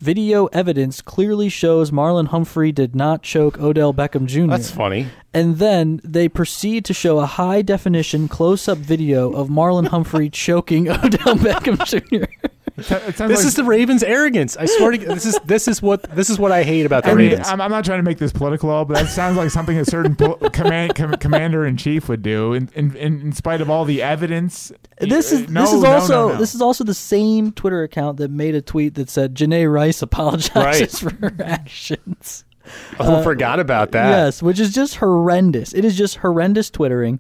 [0.01, 4.47] Video evidence clearly shows Marlon Humphrey did not choke Odell Beckham Jr.
[4.47, 5.09] That's funny.
[5.35, 10.31] And then they proceed to show a high definition close up video of Marlon Humphrey
[10.47, 12.33] choking Odell Beckham Jr.
[12.81, 14.57] It sounds This like- is the Ravens' arrogance.
[14.57, 17.05] I swear to God, this is this is what this is what I hate about
[17.05, 17.49] the I mean, Ravens.
[17.49, 19.85] I'm, I'm not trying to make this political, all, but that sounds like something a
[19.85, 22.53] certain pol- command, com- commander in chief would do.
[22.55, 25.89] In, in, in, in spite of all the evidence, This is No, this is no,
[25.91, 26.37] no, also no.
[26.37, 30.03] this is also the same Twitter account that made a tweet that said Janay Rice
[30.03, 32.45] apologizes for her actions.
[32.99, 34.11] oh, forgot about that.
[34.11, 35.73] Yes, which is just horrendous.
[35.75, 37.19] It is just horrendous twittering.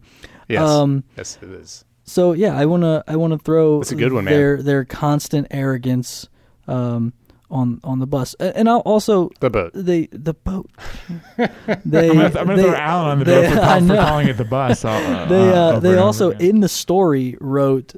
[0.48, 0.62] Yes.
[0.68, 1.84] Um, yes, it is.
[2.10, 4.34] So yeah, I wanna I wanna throw That's a good one, man.
[4.34, 6.28] their their constant arrogance
[6.66, 7.12] um,
[7.50, 9.70] on on the bus, and I'll also The boat.
[9.74, 10.68] they the boat.
[11.84, 13.94] they I'm gonna, I'm gonna they, throw Allen on the they- boat for, call, for
[13.96, 14.84] calling it the bus.
[14.84, 17.94] uh, They uh, uh, they also in the story wrote,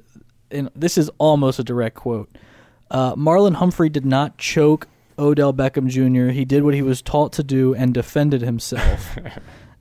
[0.51, 2.29] and this is almost a direct quote.
[2.91, 4.89] Uh, Marlon Humphrey did not choke
[5.19, 6.33] Odell Beckham Jr.
[6.33, 9.17] He did what he was taught to do and defended himself.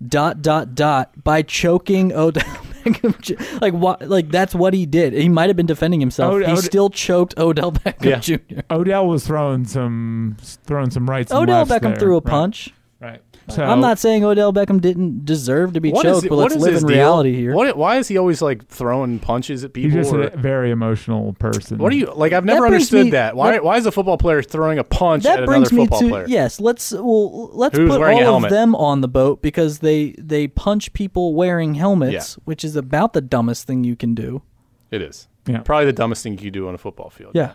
[0.07, 2.45] dot dot dot by choking Odell
[2.85, 3.21] Beckham.
[3.21, 3.57] Jr.
[3.61, 4.07] Like what?
[4.09, 5.13] Like that's what he did.
[5.13, 6.33] He might have been defending himself.
[6.35, 8.19] Od- he Od- still choked Odell Beckham Yeah.
[8.19, 8.61] Jr.
[8.69, 11.31] Odell was throwing some throwing some rights.
[11.31, 11.95] and Odell lefts Beckham there.
[11.97, 12.73] threw a Right, punch.
[12.99, 13.21] Right.
[13.49, 16.75] So I'm not saying Odell Beckham didn't deserve to be What choked, but let's live
[16.75, 16.87] in deal?
[16.89, 17.53] reality here.
[17.55, 19.89] What, why is he always like throwing punches at people?
[19.97, 21.77] He's just or- a very emotional person.
[21.79, 22.33] what do you like?
[22.33, 23.35] I've never That understood me- that.
[23.35, 23.51] Why?
[23.51, 26.25] that- why is a football player throwing a punch at another football to player?
[26.27, 26.59] yes.
[26.61, 30.93] Let's well let's Who's put all of them on the boat because they they punch
[30.93, 34.43] people wearing helmets, which is about the dumbest thing you can do.
[34.91, 35.27] It is.
[35.47, 35.59] Yeah.
[35.61, 37.31] Probably the dumbest thing you could do on a football field.
[37.33, 37.53] Yeah,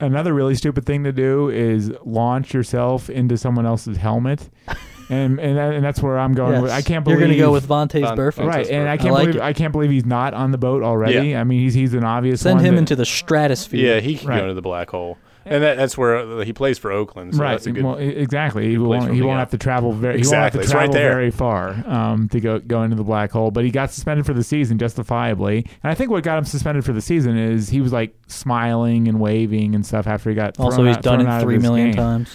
[0.00, 4.50] Another really stupid thing to do is launch yourself into someone else's helmet,
[5.10, 6.52] and and, that, and that's where I'm going.
[6.54, 6.62] yes.
[6.62, 6.72] with.
[6.72, 8.46] I can't believe you're going to go with Vontaze Von- Burfict.
[8.46, 9.42] right, and I I can't like believe it.
[9.42, 11.30] I can't believe he's not on the boat already.
[11.30, 11.40] Yeah.
[11.40, 13.94] I mean, he's he's an obvious Send one him that- into the stratosphere.
[13.96, 14.36] Yeah, he can Right.
[14.38, 17.34] go into the black hole, and that, that's where uh, he plays for Oakland.
[17.34, 17.50] So right.
[17.52, 17.84] That's a good.
[17.84, 18.68] well, exactly.
[18.70, 19.12] He place won't.
[19.14, 19.38] He won't go.
[19.40, 20.16] have to travel very.
[20.18, 20.60] Exactly.
[20.60, 21.14] He It's won't right have to travel there.
[21.14, 23.50] very far um, to go go into the black hole.
[23.50, 25.66] But he got suspended for the season justifiably.
[25.82, 29.06] And I think what got him suspended for the season is he was like smiling
[29.08, 30.58] and waving and stuff after he got.
[30.58, 31.94] Also, he's out- done thrown it of three game.
[31.94, 32.34] times.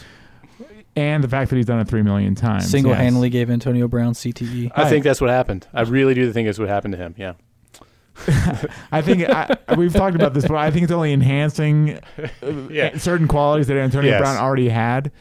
[0.96, 2.70] And the fact that he's done it three million times.
[2.70, 3.00] Single yes.
[3.02, 4.14] handedly gave Antonio Brown.
[4.14, 4.72] CTE.
[4.76, 4.90] I Right.
[4.90, 5.68] think that's what happened.
[5.74, 7.16] I really do think that's what happened to him.
[7.18, 7.34] Yeah.
[8.92, 12.00] I think I, we've talked about this, but I think it's only enhancing
[12.44, 12.98] uh, Yeah.
[12.98, 14.20] certain qualities that Antonio Yes.
[14.22, 15.12] Brown already had.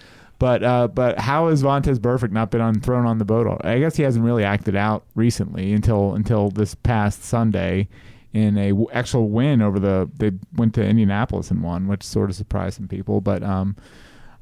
[0.41, 3.47] But uh, but how has Vontaze Burfict not been on thrown on the boat?
[3.49, 7.89] al- I guess he hasn't really acted out recently until until this past Sunday
[8.33, 12.31] in a w- actual win over the they went to Indianapolis and won, which sort
[12.31, 13.21] of surprised some people.
[13.21, 13.75] But um,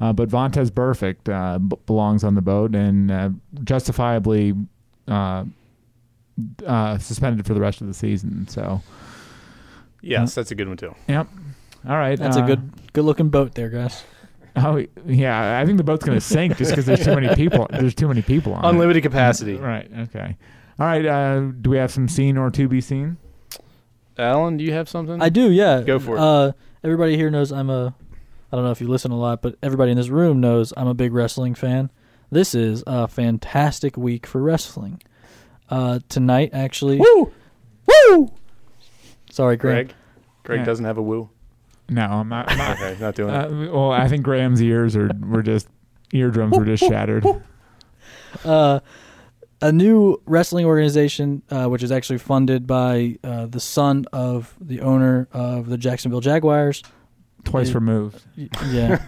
[0.00, 3.30] uh, but Vontaze Burfict uh, b- belongs on the boat and uh,
[3.64, 4.54] justifiably
[5.08, 5.44] uh,
[6.66, 8.46] uh, suspended for the rest of the season.
[8.48, 8.82] So.
[10.02, 10.94] Yes, that's a good one too.
[11.08, 11.28] Yep.
[11.88, 12.18] All right.
[12.18, 14.04] That's uh, a good good looking boat there, guys.
[14.54, 17.66] Oh yeah, I think the boat's gonna sink just because there's too many people.
[17.70, 18.64] There's too many people on.
[18.64, 18.68] it.
[18.68, 19.56] Unlimited capacity.
[19.56, 19.90] Right.
[19.98, 20.36] Okay.
[20.78, 21.04] All right.
[21.04, 23.16] Uh, do we have some seen or to be seen?
[24.18, 25.20] Allen, do you have something?
[25.20, 25.82] I do, yeah.
[25.82, 26.20] Go for it.
[26.20, 27.94] Uh, everybody here knows I'm a.
[28.52, 30.86] I don't know if you listen a lot, but everybody in this room knows I'm
[30.86, 31.90] a big wrestling fan.
[32.30, 35.02] This is a fantastic week for wrestling.
[35.68, 36.98] Uh, tonight, actually.
[36.98, 37.32] Woo!
[37.86, 38.32] Woo!
[39.30, 39.88] Sorry, Greg.
[39.88, 39.94] Greg.
[40.44, 40.64] Greg Yeah.
[40.64, 41.28] doesn't have a woo.
[41.88, 42.50] No, I'm not.
[42.50, 43.36] I'm not Okay, not doing it.
[43.36, 45.68] uh, well, I think Graham's ears are were just
[46.12, 47.24] eardrums were just shattered.
[48.44, 48.80] Uh,
[49.62, 54.80] a new wrestling organization, uh, which is actually funded by uh, the son of the
[54.80, 56.82] owner of the Jacksonville Jaguars.
[57.46, 57.74] Twice Yeah.
[57.74, 58.22] removed.
[58.70, 58.98] Yeah,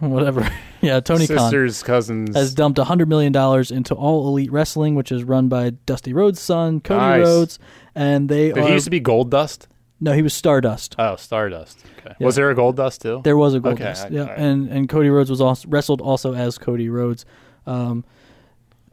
[0.00, 0.46] whatever.
[0.82, 1.38] Yeah, Tony Khan.
[1.38, 2.36] Sisters, cousins.
[2.36, 3.34] has dumped $100 million
[3.74, 7.20] into All Elite Wrestling, which is run by Dusty Rhodes' son, Cody Nice.
[7.24, 7.58] Rhodes.
[7.94, 8.66] And they Did are.
[8.66, 9.66] he used to be Goldust?
[10.00, 10.94] no, he was Stardust.
[10.98, 11.78] Oh, Stardust.
[12.00, 12.14] Okay.
[12.20, 12.26] Yeah.
[12.26, 13.22] Was there a Goldust too?
[13.24, 14.06] There was a Gold Okay, Dust.
[14.06, 14.38] I- Yeah, alright.
[14.38, 17.24] and, and Cody Rhodes was also wrestled also as Cody Rhodes.
[17.66, 18.04] Um,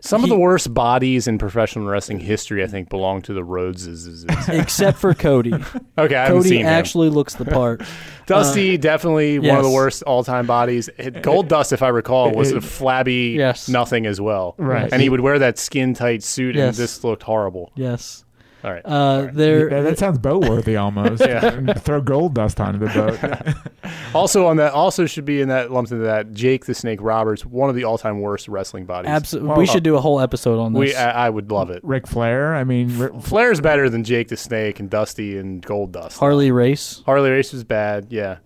[0.02, 4.26] Some of the worst bodies in professional wrestling history, I think, belong to the Rhodeses.
[4.50, 5.54] except for Cody.
[5.98, 6.68] Okay, I haven't Cody seen him.
[6.68, 7.84] actually looks the part.
[8.26, 10.90] Dusty, uh, definitely one of the worst all-time bodies.
[10.98, 13.68] Goldust, if I recall, was a flabby Yes.
[13.70, 14.56] nothing as well.
[14.58, 14.92] Right.
[14.92, 16.76] And he would wear that skin-tight suit, Yes.
[16.78, 17.72] and this looked horrible.
[17.76, 18.24] Yes.
[18.64, 18.82] All right.
[18.86, 19.70] Uh, there.
[19.70, 21.22] that, that sounds boat worthy almost.
[21.26, 21.74] Yeah.
[21.80, 23.56] Throw gold dust onto the boat.
[24.14, 26.34] Also on that, also should be in that lumped into that.
[26.34, 29.10] Jake the Snake Roberts, one of the all-time worst wrestling bodies.
[29.10, 29.50] Absolutely.
[29.50, 30.80] Well, we should do a whole episode on this.
[30.80, 31.82] We, I, I would love it.
[31.84, 32.54] Ric Flair.
[32.54, 36.18] I mean, Ric- Flair's better than Jake the Snake and Dusty and Goldust.
[36.18, 37.02] Harley Race.
[37.06, 38.08] Harley Race was bad.
[38.10, 38.40] Yeah.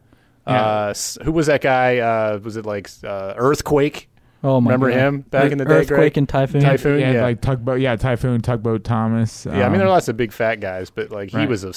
[0.48, 0.64] Yeah.
[0.64, 0.94] Uh,
[1.24, 1.98] who was that guy?
[1.98, 4.08] Uh, was it like uh, Earthquake?
[4.48, 4.98] Oh my Remember God.
[5.00, 6.18] him back in the day, Earthquake Greg?
[6.20, 6.62] and Typhoon.
[6.62, 7.00] Typhoon.
[7.00, 7.22] yeah, yeah.
[7.24, 7.80] like tugboat.
[7.82, 9.46] Yeah, typhoon, tugboat, Thomas.
[9.46, 11.50] Yeah, I mean um, there are lots of big fat guys, but like he Right.
[11.50, 11.74] was a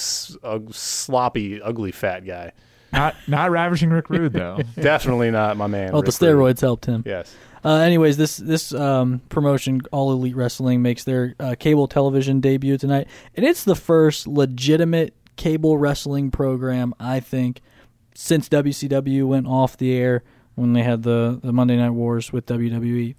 [0.71, 2.51] sloppy, ugly fat guy.
[2.93, 4.59] not not ravishing Rick Rude though.
[4.75, 5.89] Definitely not my man.
[5.93, 6.55] Oh, the Rick Rude.
[6.57, 7.03] steroids helped him.
[7.05, 7.35] Yes.
[7.63, 12.77] Uh, anyways, this this um, promotion, All Elite Wrestling, makes their uh, cable television debut
[12.77, 17.61] tonight, and it's the first legitimate cable wrestling program I think
[18.13, 20.23] since WCW went off the air
[20.59, 23.15] when they had the the Monday Night Wars with WWE.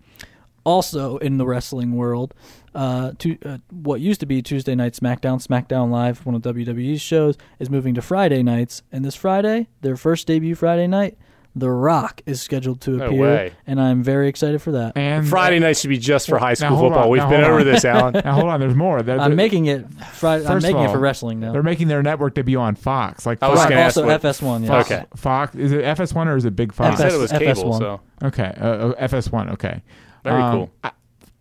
[0.62, 2.34] Also in the wrestling world,
[2.74, 7.01] uh, to, uh, what used to be Tuesday Night SmackDown, SmackDown Live, one of WWE's
[7.01, 8.82] shows, is moving to Friday nights.
[8.93, 11.16] And this Friday, their first debut Friday night,
[11.57, 13.53] The Rock is scheduled to No appear, way.
[13.66, 14.96] and I'm very excited for that.
[14.96, 17.05] And Friday night should be just for high school football.
[17.05, 17.64] on, We've been over on.
[17.64, 18.14] this, Allen.
[18.24, 19.03] Now hold on, there's more.
[19.03, 19.84] They're, I'm making it.
[20.12, 21.53] Friday, I'm First of making it for wrestling now.
[21.53, 23.26] They're making their network debut on Fox.
[23.26, 24.61] Like I was Fox, gonna also what- FS1.
[24.61, 24.68] Yes.
[24.68, 25.05] Fox, Okay.
[25.16, 27.38] Fox is it FS1 or is it Big You I said it was FS1.
[27.57, 29.53] cable, so Okay, uh, uh, FS1.
[29.55, 29.82] Okay,
[30.22, 30.70] very Um, cool.
[30.84, 30.90] I,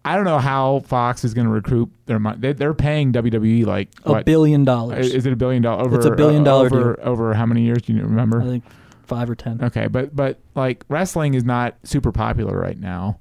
[0.06, 2.38] I don't know how Fox is going to recoup their money.
[2.40, 4.26] They, they're paying WWE like A what?
[4.26, 5.14] billion dollars.
[5.14, 5.84] Is it a billion dollar?
[5.84, 7.84] Over It's a billion uh, dollar over over how many years?
[7.84, 8.42] Do you remember?
[8.42, 8.64] I think
[9.10, 9.62] five or ten.
[9.62, 13.20] Okay, but but like wrestling is not super popular right now.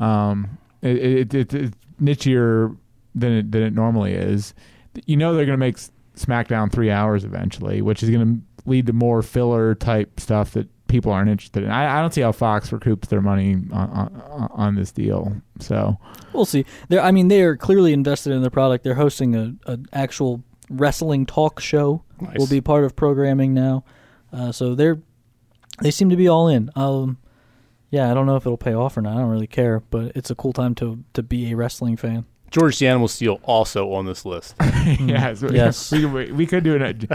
[0.00, 2.76] Um, it, it, it, it's nichier
[3.14, 4.54] than it, than it normally is.
[5.06, 5.76] You know they're going to make
[6.16, 10.68] SmackDown three hours eventually, which is going to lead to more filler type stuff that
[10.88, 11.70] people aren't interested in.
[11.70, 15.32] I, I don't see how Fox recoups their money on, on, on this deal.
[15.60, 15.98] So
[16.32, 16.64] We'll see.
[16.88, 18.84] They're, I mean, they are clearly invested in the product.
[18.84, 22.02] They're hosting a, a actual wrestling talk show.
[22.20, 22.36] Nice.
[22.38, 23.84] Will be part of programming now.
[24.32, 25.00] Uh, so they're
[25.82, 26.70] they seem to be all in.
[26.76, 27.18] Um,
[27.90, 29.16] yeah, I don't know if it'll pay off or not.
[29.16, 32.26] I don't really care, but it's a cool time to to be a wrestling fan.
[32.50, 34.54] George the Animal Steele also on this list.
[34.60, 35.52] yeah, so Mm.
[35.52, 35.92] Yes.
[35.92, 37.10] we, we, we could do it.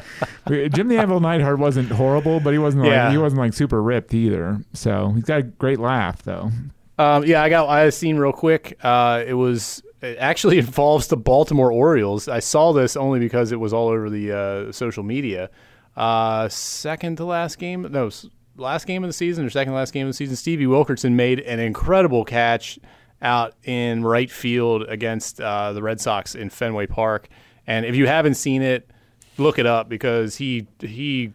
[0.48, 3.10] we- Jim the Anvil Neidhart wasn't horrible, but he wasn't like Yeah.
[3.12, 4.60] he wasn't like super ripped either.
[4.74, 6.52] So he's got a great laugh though.
[7.00, 8.78] Um, yeah, I got I seen real quick.
[8.84, 12.28] Uh, it was it actually involves the Baltimore Orioles.
[12.28, 15.50] I saw this only because it was all over the uh, social media.
[15.98, 19.94] Uh, second to last game, no, s- last game of the season or second last
[19.94, 20.36] game of the season.
[20.36, 22.80] Stevie Wilkerson made an incredible catch
[23.22, 27.30] out in right field against uh, the Red Sox in Fenway Park.
[27.66, 28.90] And if you haven't seen it,
[29.38, 31.34] look it up because he he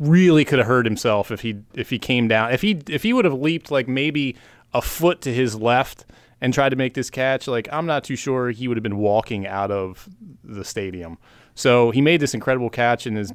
[0.00, 3.12] really could have hurt himself if he if he came down if he if he
[3.12, 4.36] would have leaped like maybe
[4.74, 6.04] a foot to his left
[6.40, 8.98] and tried to make this catch like I'm not too sure he would have been
[8.98, 10.08] walking out of
[10.44, 11.16] the stadium
[11.54, 13.32] so he made this incredible catch and his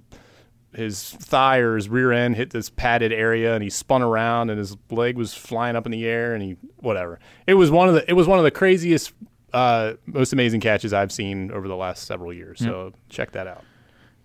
[0.75, 4.59] his thigh or his rear end hit this padded area and he spun around and
[4.59, 7.19] his leg was flying up in the air and he whatever.
[7.47, 9.13] It was one of the it was one of the craziest
[9.53, 12.59] uh, most amazing catches I've seen over the last several years.
[12.59, 13.63] So check that out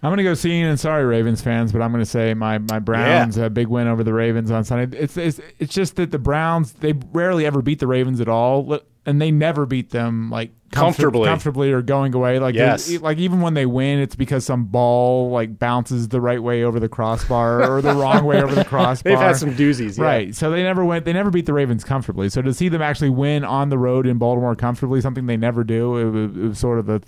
[0.02, 3.36] I'm gonna go see, and sorry, Ravens fans, but I'm gonna say my my Browns
[3.36, 4.96] a uh, big win over the Ravens on Sunday.
[4.96, 8.78] It's it's it's just that the Browns they rarely ever beat the Ravens at all,
[9.06, 11.24] and they never beat them like Comfortably.
[11.26, 12.38] comfortably or going away.
[12.38, 12.86] Like Yes.
[12.86, 16.62] they- like even when they win, it's because some ball like bounces the right way
[16.62, 19.10] over the crossbar or the wrong way over the crossbar.
[19.10, 20.04] they've had some doozies yeah.
[20.04, 20.34] Right.
[20.34, 21.06] So they never went.
[21.06, 22.28] They never beat the Ravens comfortably.
[22.28, 25.64] So to see them actually win on the road in Baltimore comfortably, something they never
[25.64, 27.00] do, it, was- it was sort of a,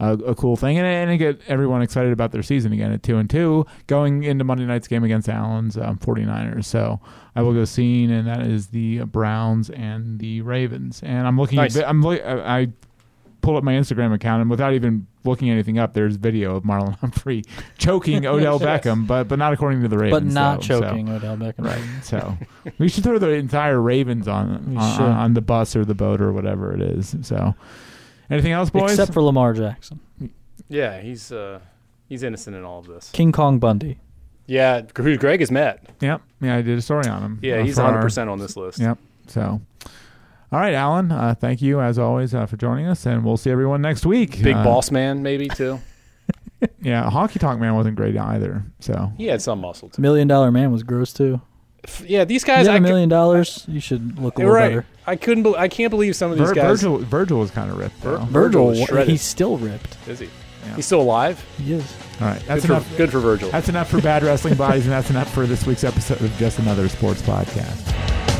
[0.00, 3.02] a a cool thing, and and it get everyone excited about their season again at
[3.02, 6.64] two and two, going into Monday night's game against Allen's um, 49ers.
[6.64, 7.00] So
[7.36, 11.00] I will go seeing, and that is the Browns and the Ravens.
[11.04, 11.56] And I'm looking.
[11.56, 11.76] Nice.
[11.76, 12.68] At, I'm look- I I
[13.40, 16.98] pulled up my Instagram account, and without even looking anything up, there's video of Marlon
[17.00, 17.42] Humphrey
[17.78, 20.24] choking Odell Beckham, but but not according to the Ravens.
[20.24, 21.64] but not though, so- choking Odell Beckham.
[21.66, 21.82] Right.
[22.02, 22.36] So
[22.78, 26.32] we should throw the entire Ravens on on, on the bus or the boat or
[26.32, 27.14] whatever it is.
[27.22, 27.54] So
[28.30, 28.90] anything else, boys?
[28.92, 30.00] Except for Lamar Jackson,
[30.68, 31.60] Yeah, he's uh,
[32.08, 33.10] he's innocent in all of this.
[33.12, 33.98] King Kong Bundy.
[34.46, 35.86] Yeah, who Greg has met.
[36.00, 36.20] yep.
[36.40, 37.38] Yeah, I did a story on him.
[37.42, 38.78] Yeah, uh, he's for 100 our- percent on this list.
[38.78, 38.98] Yep.
[39.28, 39.60] So.
[40.52, 41.10] All right, Allen.
[41.10, 44.40] Uh, thank you as always uh, for joining us, and we'll see everyone next week.
[44.42, 45.80] Big Uh, boss man, maybe too.
[46.80, 48.62] Yeah, Honky Tonk Man wasn't great either.
[48.80, 50.00] So He had some muscle too.
[50.00, 51.40] Million Dollar Man was gross too.
[52.04, 52.66] Yeah, these guys.
[52.66, 54.68] have I a cou- million dollars, you should look a little right.
[54.68, 54.86] better.
[55.06, 55.42] I couldn't.
[55.44, 56.82] Be, I can't believe some of these Vir- guys.
[56.82, 57.96] Virgil, Virgil was kind of ripped.
[57.96, 58.24] Vir- though.
[58.24, 59.08] Virgil Virgil, was shredded.
[59.08, 59.96] he's still ripped.
[60.08, 60.30] Is he?
[60.66, 60.76] Yeah.
[60.76, 61.44] He's still alive.
[61.58, 61.94] He is.
[62.20, 62.86] All right, that's good enough.
[62.90, 63.50] For, good for Virgil.
[63.50, 66.58] That's enough for bad wrestling bodies, and that's enough for this week's episode of Just
[66.58, 68.33] Another Sports Podcast.